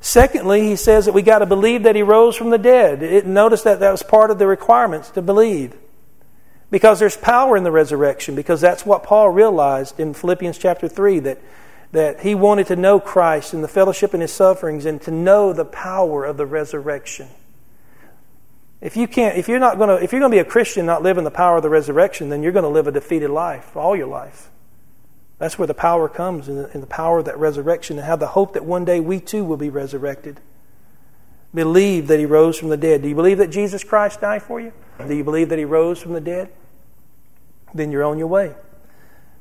Secondly, 0.00 0.62
he 0.62 0.74
says 0.74 1.06
that 1.06 1.12
we 1.12 1.22
got 1.22 1.38
to 1.38 1.46
believe 1.46 1.84
that 1.84 1.94
he 1.94 2.02
rose 2.02 2.34
from 2.34 2.50
the 2.50 2.58
dead. 2.58 3.02
It, 3.04 3.24
notice 3.24 3.62
that 3.62 3.78
that 3.80 3.92
was 3.92 4.02
part 4.02 4.32
of 4.32 4.38
the 4.38 4.48
requirements 4.48 5.10
to 5.10 5.22
believe. 5.22 5.76
Because 6.72 6.98
there's 6.98 7.16
power 7.16 7.56
in 7.56 7.62
the 7.62 7.70
resurrection, 7.70 8.34
because 8.34 8.60
that's 8.60 8.84
what 8.84 9.04
Paul 9.04 9.28
realized 9.28 10.00
in 10.00 10.12
Philippians 10.12 10.58
chapter 10.58 10.88
3 10.88 11.20
that, 11.20 11.38
that 11.92 12.20
he 12.20 12.34
wanted 12.34 12.66
to 12.68 12.76
know 12.76 12.98
Christ 12.98 13.52
and 13.54 13.62
the 13.62 13.68
fellowship 13.68 14.12
in 14.12 14.20
his 14.20 14.32
sufferings 14.32 14.86
and 14.86 15.00
to 15.02 15.12
know 15.12 15.52
the 15.52 15.64
power 15.64 16.24
of 16.24 16.36
the 16.36 16.46
resurrection. 16.46 17.28
If 18.80 18.96
you 18.96 19.06
can't, 19.06 19.38
if 19.38 19.48
you're 19.48 19.60
not 19.60 19.78
going 19.78 19.90
to, 19.90 20.02
if 20.02 20.10
you're 20.10 20.20
going 20.20 20.32
to 20.32 20.36
be 20.36 20.40
a 20.40 20.44
Christian, 20.44 20.84
not 20.84 21.04
live 21.04 21.16
in 21.16 21.22
the 21.22 21.30
power 21.30 21.58
of 21.58 21.62
the 21.62 21.70
resurrection, 21.70 22.30
then 22.30 22.42
you're 22.42 22.50
going 22.50 22.64
to 22.64 22.68
live 22.68 22.88
a 22.88 22.92
defeated 22.92 23.30
life 23.30 23.76
all 23.76 23.94
your 23.94 24.08
life. 24.08 24.50
That's 25.42 25.58
where 25.58 25.66
the 25.66 25.74
power 25.74 26.08
comes 26.08 26.48
in 26.48 26.54
the, 26.54 26.70
in 26.70 26.80
the 26.80 26.86
power 26.86 27.18
of 27.18 27.24
that 27.24 27.36
resurrection 27.36 27.98
and 27.98 28.06
have 28.06 28.20
the 28.20 28.28
hope 28.28 28.52
that 28.52 28.64
one 28.64 28.84
day 28.84 29.00
we 29.00 29.18
too 29.18 29.44
will 29.44 29.56
be 29.56 29.70
resurrected. 29.70 30.38
Believe 31.52 32.06
that 32.06 32.20
he 32.20 32.26
rose 32.26 32.56
from 32.56 32.68
the 32.68 32.76
dead. 32.76 33.02
Do 33.02 33.08
you 33.08 33.16
believe 33.16 33.38
that 33.38 33.50
Jesus 33.50 33.82
Christ 33.82 34.20
died 34.20 34.44
for 34.44 34.60
you? 34.60 34.72
Do 35.04 35.12
you 35.12 35.24
believe 35.24 35.48
that 35.48 35.58
he 35.58 35.64
rose 35.64 36.00
from 36.00 36.12
the 36.12 36.20
dead? 36.20 36.48
then 37.74 37.90
you're 37.90 38.04
on 38.04 38.18
your 38.18 38.28
way. 38.28 38.54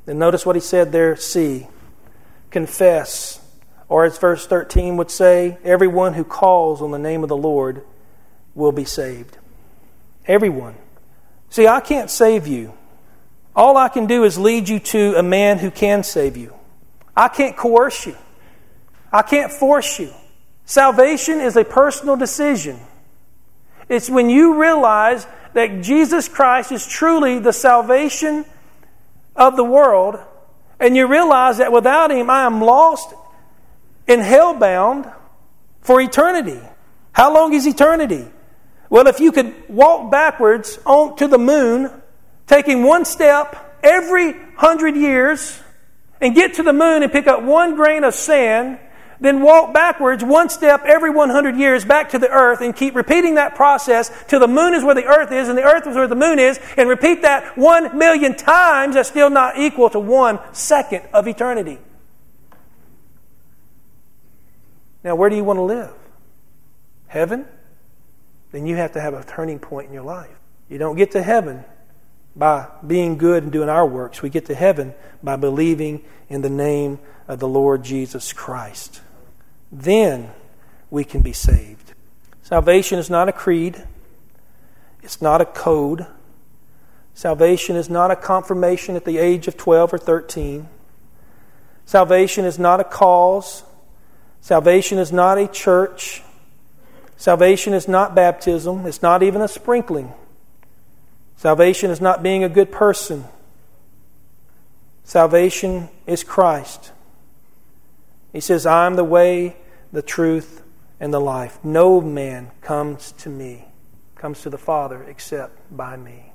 Then 0.08 0.18
notice 0.18 0.44
what 0.44 0.56
he 0.56 0.60
said 0.60 0.92
there 0.92 1.16
see, 1.16 1.68
confess, 2.50 3.40
or 3.88 4.04
as 4.04 4.18
verse 4.18 4.48
13 4.48 4.98
would 4.98 5.12
say, 5.12 5.60
everyone 5.64 6.16
who 6.16 6.24
calls 6.24 6.82
on 6.82 6.90
the 6.90 6.98
name 6.98 7.22
of 7.22 7.30
the 7.30 7.38
Lord 7.38 7.84
will 8.56 8.72
be 8.72 8.86
saved. 8.86 9.38
Everyone. 10.26 10.78
See, 11.52 11.68
I 11.68 11.80
can't 11.80 12.10
save 12.10 12.48
you. 12.48 12.74
All 13.56 13.78
I 13.78 13.90
can 13.90 14.06
do 14.06 14.24
is 14.24 14.38
lead 14.38 14.70
you 14.70 14.80
to 14.80 15.16
a 15.18 15.24
man 15.24 15.60
who 15.60 15.72
can 15.72 16.04
save 16.04 16.38
you. 16.38 16.54
I 17.16 17.28
can't 17.28 17.58
coerce 17.58 18.06
you. 18.06 18.16
I 19.12 19.22
can't 19.24 19.52
force 19.52 20.00
you. 20.00 20.12
Salvation 20.66 21.42
is 21.42 21.58
a 21.58 21.66
personal 21.66 22.16
decision. 22.16 22.80
It's 23.90 24.10
when 24.10 24.30
you 24.30 24.62
realize 24.62 25.28
that 25.54 25.82
Jesus 25.82 26.30
Christ 26.30 26.72
is 26.72 26.88
truly 26.88 27.40
the 27.40 27.52
salvation 27.52 28.46
of 29.36 29.58
the 29.58 29.66
world, 29.66 30.18
and 30.80 30.96
you 30.96 31.08
realize 31.08 31.58
that 31.58 31.74
without 31.74 32.10
Him, 32.10 32.30
I 32.30 32.44
am 32.44 32.62
lost 32.62 33.14
and 34.08 34.22
hell-bound 34.22 35.12
for 35.82 36.00
eternity. 36.00 36.60
How 37.12 37.34
long 37.34 37.54
is 37.54 37.68
eternity? 37.68 38.26
Well, 38.90 39.08
if 39.08 39.20
you 39.20 39.34
could 39.34 39.54
walk 39.68 40.10
backwards 40.10 40.80
on 40.86 41.18
to 41.18 41.28
the 41.28 41.38
moon, 41.38 41.92
taking 42.52 42.84
one 42.84 43.06
step 43.06 43.80
every 43.82 44.36
hundred 44.58 44.98
years, 44.98 45.58
and 46.20 46.36
get 46.36 46.56
to 46.56 46.64
the 46.64 46.74
moon 46.74 47.02
and 47.02 47.10
pick 47.10 47.26
up 47.26 47.42
one 47.42 47.76
grain 47.76 48.04
of 48.04 48.14
sand, 48.14 48.78
then 49.22 49.42
walk 49.42 49.74
backwards 49.74 50.22
one 50.22 50.50
step 50.50 50.84
every 50.86 51.10
100 51.10 51.56
years 51.56 51.86
back 51.86 52.10
to 52.10 52.20
the 52.20 52.30
earth 52.30 52.60
and 52.60 52.76
keep 52.76 52.94
repeating 52.94 53.36
that 53.36 53.56
process 53.56 54.12
till 54.28 54.42
the 54.42 54.48
moon 54.50 54.74
is 54.74 54.84
where 54.84 54.96
the 54.96 55.06
earth 55.06 55.32
is 55.32 55.48
and 55.48 55.58
the 55.58 55.64
earth 55.64 55.88
is 55.88 55.96
where 55.96 56.08
the 56.08 56.16
moon 56.16 56.40
is, 56.40 56.60
and 56.76 56.90
repeat 56.90 57.22
that 57.22 57.58
one 57.58 57.98
million 57.98 58.36
times, 58.36 58.96
that's 58.96 59.08
still 59.08 59.30
not 59.30 59.58
equal 59.58 59.90
to 59.90 60.00
one 60.00 60.38
second 60.54 61.04
of 61.14 61.28
eternity. 61.28 61.80
Now, 65.06 65.16
where 65.16 65.30
do 65.30 65.38
you 65.38 65.44
want 65.46 65.58
to 65.58 65.64
live? 65.64 65.94
Heaven? 67.08 67.46
Then 68.52 68.68
you 68.68 68.76
have 68.76 68.92
to 68.92 69.02
have 69.02 69.14
a 69.14 69.24
turning 69.24 69.58
point 69.58 69.88
in 69.88 69.94
your 69.94 70.04
life. 70.04 70.38
You 70.68 70.78
don't 70.78 70.98
get 70.98 71.12
to 71.12 71.24
heaven 71.24 71.64
by 72.36 72.68
being 72.86 73.18
good 73.18 73.44
and 73.44 73.52
doing 73.52 73.70
our 73.70 73.86
works. 73.86 74.22
We 74.22 74.30
get 74.30 74.46
to 74.48 74.56
heaven 74.56 74.94
by 75.22 75.36
believing 75.36 76.04
in 76.30 76.42
the 76.42 76.50
name 76.50 77.00
of 77.28 77.40
the 77.40 77.48
Lord 77.48 77.84
Jesus 77.84 78.34
Christ 78.34 79.02
then 79.72 80.32
we 80.90 81.04
can 81.04 81.22
be 81.22 81.34
saved. 81.34 81.94
Salvation 82.44 83.00
is 83.00 83.10
not 83.10 83.30
a 83.30 83.32
creed, 83.32 83.82
it's 85.02 85.22
not 85.22 85.42
a 85.42 85.46
code. 85.46 86.06
Salvation 87.14 87.76
is 87.76 87.90
not 87.90 88.10
a 88.10 88.16
confirmation 88.16 88.96
at 88.96 89.06
the 89.06 89.18
age 89.18 89.48
of 89.48 89.58
12 89.58 89.94
or 89.94 89.98
13. 89.98 90.68
Salvation 91.86 92.46
is 92.46 92.58
not 92.58 92.80
a 92.80 92.84
cause. 92.84 93.64
Salvation 94.40 94.98
is 94.98 95.12
not 95.12 95.38
a 95.38 95.48
church. 95.48 96.24
Salvation 97.18 97.74
is 97.74 97.88
not 97.88 98.16
baptism. 98.16 98.86
It's 98.86 99.02
not 99.02 99.24
even 99.24 99.42
a 99.42 99.48
sprinkling. 99.48 100.14
Salvation 101.42 101.90
is 101.90 102.00
not 102.00 102.22
being 102.22 102.44
a 102.44 102.50
good 102.50 102.72
person. 102.72 103.26
Salvation 105.04 105.90
is 106.06 106.24
Christ. 106.24 106.92
He 108.32 108.40
says, 108.40 108.68
I 108.68 108.86
am 108.86 108.96
the 108.96 109.04
way, 109.04 109.56
the 109.92 110.04
truth, 110.04 110.62
and 111.00 111.12
the 111.12 111.20
life. 111.20 111.58
No 111.64 112.00
man 112.00 112.52
comes 112.62 113.14
to 113.14 113.30
me, 113.30 113.66
comes 114.14 114.44
to 114.44 114.52
the 114.52 114.60
Father, 114.60 115.02
except 115.02 115.58
by 115.76 115.98
me. 115.98 116.32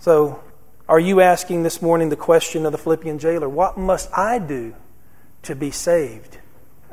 So, 0.00 0.44
are 0.86 1.00
you 1.00 1.22
asking 1.22 1.62
this 1.62 1.80
morning 1.80 2.10
the 2.10 2.14
question 2.14 2.66
of 2.66 2.72
the 2.72 2.78
Philippian 2.78 3.18
jailer, 3.18 3.48
What 3.48 3.78
must 3.78 4.10
I 4.12 4.38
do 4.38 4.74
to 5.44 5.54
be 5.54 5.70
saved? 5.70 6.36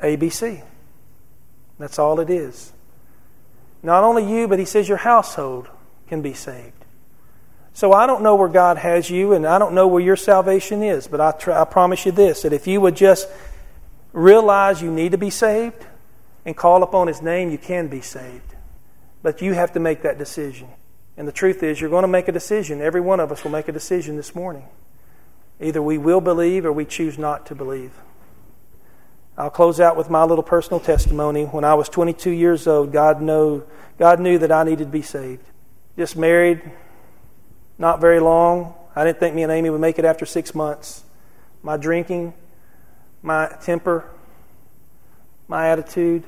ABC. 0.02 0.64
That's 1.78 2.00
all 2.00 2.22
it 2.22 2.30
is. 2.30 2.72
Not 3.84 4.06
only 4.06 4.34
you, 4.34 4.48
but 4.48 4.60
he 4.60 4.66
says 4.66 4.88
your 4.88 5.00
household 5.00 5.68
can 6.08 6.22
be 6.22 6.34
saved. 6.34 6.79
So 7.74 7.94
I 7.94 8.08
don't 8.08 8.24
know 8.24 8.36
where 8.36 8.50
God 8.50 8.78
has 8.78 9.10
you, 9.10 9.34
and 9.34 9.46
I 9.46 9.60
don't 9.60 9.74
know 9.74 9.88
where 9.88 10.02
your 10.02 10.16
salvation 10.16 10.84
is, 10.84 11.08
but 11.08 11.22
I, 11.22 11.32
try, 11.32 11.62
I 11.62 11.66
promise 11.66 12.06
you 12.06 12.12
this 12.12 12.42
that 12.42 12.54
if 12.54 12.68
you 12.68 12.82
would 12.82 12.96
just 12.96 13.28
realize 14.12 14.82
you 14.82 14.92
need 14.92 15.12
to 15.12 15.18
be 15.18 15.30
saved 15.30 15.86
and 16.46 16.58
call 16.58 16.84
upon 16.84 17.08
His 17.08 17.22
name, 17.22 17.52
you 17.52 17.58
can 17.58 17.88
be 17.88 18.02
saved. 18.02 18.56
But 19.22 19.42
you 19.42 19.54
have 19.54 19.74
to 19.74 19.80
make 19.80 20.02
that 20.02 20.18
decision. 20.18 20.68
And 21.18 21.28
the 21.28 21.34
truth 21.34 21.64
is, 21.64 21.82
you're 21.82 21.90
going 21.90 22.04
to 22.04 22.08
make 22.08 22.28
a 22.28 22.32
decision. 22.32 22.82
Every 22.82 23.02
one 23.02 23.20
of 23.20 23.32
us 23.32 23.44
will 23.44 23.52
make 23.52 23.68
a 23.68 23.74
decision 23.74 24.16
this 24.16 24.34
morning. 24.34 24.64
Either 25.60 25.82
we 25.82 25.98
will 25.98 26.22
believe 26.22 26.66
or 26.66 26.72
we 26.72 26.86
choose 26.86 27.18
not 27.18 27.46
to 27.48 27.56
believe. 27.56 27.92
I'll 29.38 29.50
close 29.50 29.80
out 29.80 29.96
with 29.96 30.10
my 30.10 30.24
little 30.24 30.44
personal 30.44 30.80
testimony. 30.80 31.44
When 31.44 31.64
I 31.64 31.74
was 31.74 31.88
22 31.90 32.32
years 32.32 32.68
old, 32.68 32.92
God, 32.92 33.22
know, 33.22 33.64
God 33.98 34.20
knew 34.20 34.38
that 34.38 34.52
I 34.52 34.64
needed 34.64 34.86
to 34.86 34.90
be 34.90 35.02
saved. 35.02 35.44
Just 35.98 36.18
married, 36.18 36.62
not 37.80 38.02
very 38.02 38.20
long. 38.20 38.76
I 38.96 39.06
didn't 39.06 39.20
think 39.20 39.34
me 39.34 39.44
and 39.44 39.52
Amy 39.52 39.70
would 39.70 39.82
make 39.82 39.98
it 39.98 40.06
after 40.06 40.26
six 40.26 40.54
months. 40.54 41.04
My 41.64 41.78
drinking, 41.78 42.34
my 43.24 43.48
temper, 43.62 44.06
my 45.48 45.70
attitude, 45.70 46.24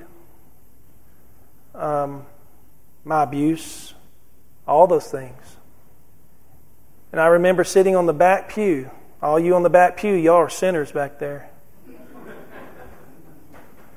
um, 1.76 2.26
my 3.04 3.24
abuse, 3.24 3.94
all 4.68 4.88
those 4.88 5.08
things. 5.08 5.58
And 7.12 7.20
I 7.20 7.28
remember 7.28 7.64
sitting 7.64 7.96
on 7.96 8.06
the 8.06 8.14
back 8.14 8.50
pew. 8.50 8.90
All 9.22 9.40
you 9.40 9.56
on 9.56 9.64
the 9.64 9.70
back 9.70 9.98
pew, 9.98 10.16
y'all 10.16 10.36
are 10.36 10.50
sinners 10.50 10.92
back 10.92 11.20
there. 11.20 11.50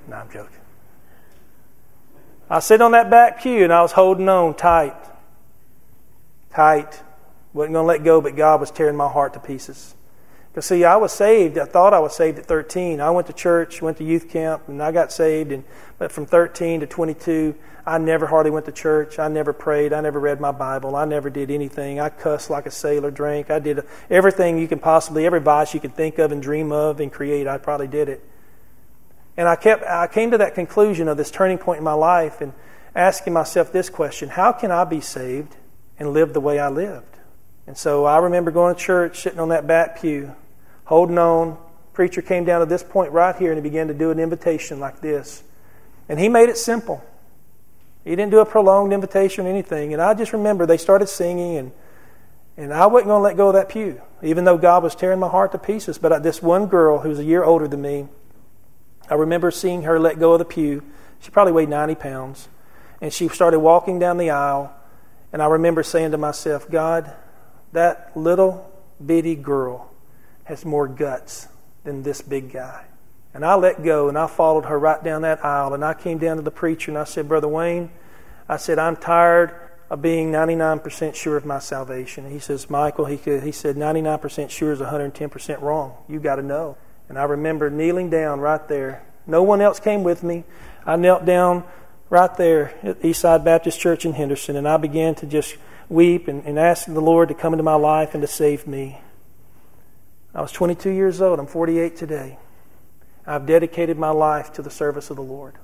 no, 0.09 0.17
I'm 0.17 0.29
joking. 0.31 0.51
I 2.51 2.59
sit 2.59 2.83
on 2.83 2.93
that 2.93 3.09
back 3.09 3.41
pew 3.41 3.65
and 3.65 3.73
I 3.73 3.83
was 3.83 3.93
holding 3.93 4.29
on 4.29 4.55
tight. 4.55 4.97
Tight. 6.53 7.01
Wasn't 7.55 7.73
going 7.73 7.85
to 7.85 7.89
let 7.89 8.05
go, 8.05 8.21
but 8.21 8.37
God 8.37 8.61
was 8.61 8.71
tearing 8.71 8.97
my 8.97 9.09
heart 9.09 9.33
to 9.35 9.41
pieces. 9.41 9.95
Because, 10.51 10.67
see, 10.67 10.85
I 10.85 10.97
was 10.97 11.13
saved. 11.13 11.57
I 11.57 11.65
thought 11.65 11.95
I 11.95 11.99
was 12.01 12.15
saved 12.15 12.39
at 12.39 12.47
13. 12.47 13.01
I 13.01 13.11
went 13.11 13.27
to 13.29 13.33
church, 13.33 13.81
went 13.81 13.97
to 13.99 14.05
youth 14.05 14.29
camp, 14.29 14.69
and 14.69 14.83
I 14.83 14.93
got 14.93 15.11
saved. 15.11 15.51
And, 15.51 15.65
but 15.99 16.13
from 16.13 16.27
13 16.27 16.81
to 16.81 16.87
22, 16.87 17.55
I 17.87 17.99
never 17.99 18.27
hardly 18.27 18.51
went 18.51 18.67
to 18.67 18.73
church. 18.73 19.19
I 19.19 19.29
never 19.29 19.53
prayed. 19.53 19.93
I 19.93 20.01
never 20.01 20.21
read 20.21 20.41
my 20.41 20.53
Bible. 20.53 20.97
I 20.97 21.05
never 21.05 21.29
did 21.29 21.51
anything. 21.51 22.01
I 22.01 22.09
cussed 22.09 22.51
like 22.51 22.67
a 22.67 22.71
sailor, 22.71 23.11
drank. 23.11 23.51
I 23.51 23.59
did 23.59 23.85
everything 24.11 24.59
you 24.59 24.69
can 24.69 24.79
possibly, 24.79 25.27
every 25.27 25.41
vice 25.41 25.75
you 25.75 25.81
can 25.81 25.91
think 25.91 26.19
of 26.19 26.33
and 26.33 26.43
dream 26.43 26.73
of 26.73 27.01
and 27.01 27.13
create, 27.13 27.47
I 27.47 27.59
probably 27.59 27.89
did 27.89 28.09
it. 28.09 28.25
And 29.37 29.49
I, 29.49 29.57
kept, 29.57 29.83
I 29.85 30.07
came 30.07 30.31
to 30.31 30.39
that 30.39 30.55
conclusion 30.55 31.09
of 31.09 31.17
this 31.17 31.31
turning 31.31 31.59
point 31.59 31.79
in 31.79 31.85
my 31.85 31.95
life 31.95 32.41
and 32.41 32.53
asking 32.95 33.33
myself 33.33 33.73
this 33.73 33.91
question 33.91 34.29
How 34.29 34.53
can 34.53 34.71
I 34.71 34.85
be 34.85 35.01
saved 35.01 35.57
and 35.99 36.13
live 36.13 36.33
the 36.33 36.41
way 36.41 36.59
I 36.59 36.69
lived? 36.69 37.14
And 37.67 37.77
so 37.77 38.05
I 38.05 38.19
remember 38.19 38.51
going 38.51 38.75
to 38.75 38.81
church, 38.81 39.23
sitting 39.23 39.39
on 39.39 39.49
that 39.49 39.67
back 39.67 40.01
pew, 40.01 40.35
holding 40.85 41.19
on. 41.19 41.59
Preacher 41.93 42.23
came 42.23 42.45
down 42.45 42.61
to 42.61 42.67
this 42.67 42.83
point 42.83 43.13
right 43.13 43.37
here 43.37 43.53
and 43.53 43.59
he 43.59 43.63
began 43.63 43.89
to 43.89 43.95
do 43.95 44.11
an 44.11 44.19
invitation 44.19 44.81
like 44.81 45.01
this. 45.01 45.43
And 46.09 46.19
he 46.19 46.29
made 46.29 46.49
it 46.49 46.59
simple. 46.59 47.03
He 48.03 48.11
didn't 48.11 48.33
do 48.33 48.41
a 48.41 48.47
prolonged 48.47 48.93
invitation 48.93 49.47
or 49.47 49.49
anything. 49.49 49.93
And 49.93 50.03
I 50.03 50.13
just 50.15 50.33
remember 50.33 50.67
they 50.67 50.77
started 50.77 51.09
singing 51.09 51.57
and 51.57 51.73
and 52.57 52.73
I 52.73 52.87
wasn't 52.87 53.09
going 53.09 53.19
to 53.19 53.25
let 53.25 53.37
go 53.37 53.49
of 53.49 53.55
that 53.55 53.69
pew, 53.69 54.01
even 54.23 54.45
though 54.45 54.57
God 54.57 54.83
was 54.83 54.95
tearing 54.95 55.19
my 55.19 55.29
heart 55.29 55.53
to 55.53 55.59
pieces. 55.59 55.99
But 55.99 56.23
this 56.23 56.41
one 56.41 56.67
girl 56.67 57.01
who 57.01 57.09
was 57.09 57.19
a 57.19 57.25
year 57.25 57.43
older 57.43 57.67
than 57.67 57.83
me, 57.83 58.07
I 59.11 59.15
remember 59.15 59.51
seeing 59.51 59.83
her 59.83 59.99
let 59.99 60.21
go 60.21 60.35
of 60.35 60.39
the 60.39 60.45
pew. 60.45 60.83
She 61.21 61.31
probably 61.31 61.53
weighed 61.53 61.69
90 61.69 61.97
pounds. 61.97 62.49
And 63.01 63.13
she 63.13 63.29
started 63.29 63.59
walking 63.59 63.99
down 63.99 64.19
the 64.19 64.31
aisle. 64.31 64.73
And 65.33 65.43
I 65.43 65.47
remember 65.47 65.83
saying 65.83 66.13
to 66.13 66.19
myself, 66.19 66.71
God, 66.71 67.13
that 67.75 68.17
little 68.17 68.71
bitty 69.05 69.35
girl 69.35 69.91
has 70.45 70.65
more 70.65 70.89
guts 70.89 71.49
than 71.83 72.03
this 72.03 72.23
big 72.23 72.53
guy. 72.53 72.85
And 73.35 73.45
I 73.45 73.57
let 73.57 73.83
go 73.83 74.09
and 74.09 74.17
I 74.17 74.29
followed 74.29 74.67
her 74.67 74.79
right 74.79 75.03
down 75.03 75.23
that 75.23 75.45
aisle. 75.45 75.75
And 75.75 75.85
I 75.85 75.93
came 75.93 76.19
down 76.19 76.37
to 76.37 76.43
the 76.43 76.53
preacher 76.53 76.91
and 76.91 76.97
I 76.97 77.05
said, 77.05 77.29
Brother 77.29 77.49
Wayne, 77.49 77.91
I 78.49 78.59
said, 78.59 78.79
I'm 78.79 78.97
tired 78.97 79.55
of 79.91 80.01
being 80.01 80.31
99% 80.31 81.15
sure 81.15 81.37
of 81.37 81.45
my 81.45 81.59
salvation. 81.59 82.25
And 82.25 82.33
he 82.33 82.39
says, 82.39 82.71
Michael, 82.71 83.07
he, 83.07 83.17
he 83.17 83.53
said, 83.53 83.77
99% 83.77 84.51
sure 84.51 84.73
is 84.73 84.79
110% 84.79 85.61
wrong. 85.61 85.97
You 86.09 86.21
got 86.21 86.37
to 86.37 86.43
know. 86.43 86.77
And 87.09 87.19
I 87.19 87.25
remember 87.25 87.71
kneeling 87.71 88.09
down 88.09 88.41
right 88.41 88.67
there. 88.69 89.05
No 89.27 89.43
one 89.43 89.61
else 89.61 89.81
came 89.81 90.05
with 90.05 90.23
me. 90.23 90.45
I 90.87 90.95
knelt 90.95 91.25
down 91.25 91.65
right 92.09 92.35
there 92.37 92.73
at 92.85 93.01
Eastside 93.01 93.45
Baptist 93.45 93.81
Church 93.81 94.05
in 94.05 94.13
Henderson 94.13 94.55
and 94.55 94.69
I 94.69 94.77
began 94.77 95.17
to 95.17 95.27
just 95.27 95.57
weep 95.89 96.29
and, 96.29 96.45
and 96.45 96.59
ask 96.59 96.87
the 96.87 97.01
Lord 97.01 97.29
to 97.29 97.35
come 97.35 97.53
into 97.53 97.63
my 97.63 97.75
life 97.75 98.15
and 98.15 98.23
to 98.23 98.27
save 98.27 98.67
me. 98.67 99.01
I 100.35 100.41
was 100.41 100.53
22 100.53 100.91
years 100.91 101.21
old. 101.21 101.39
I'm 101.39 101.47
48 101.47 101.97
today. 101.97 102.39
I've 103.27 103.47
dedicated 103.47 103.99
my 103.99 104.11
life 104.11 104.53
to 104.55 104.63
the 104.63 104.71
service 104.71 105.11
of 105.11 105.17
the 105.17 105.23
Lord. 105.23 105.55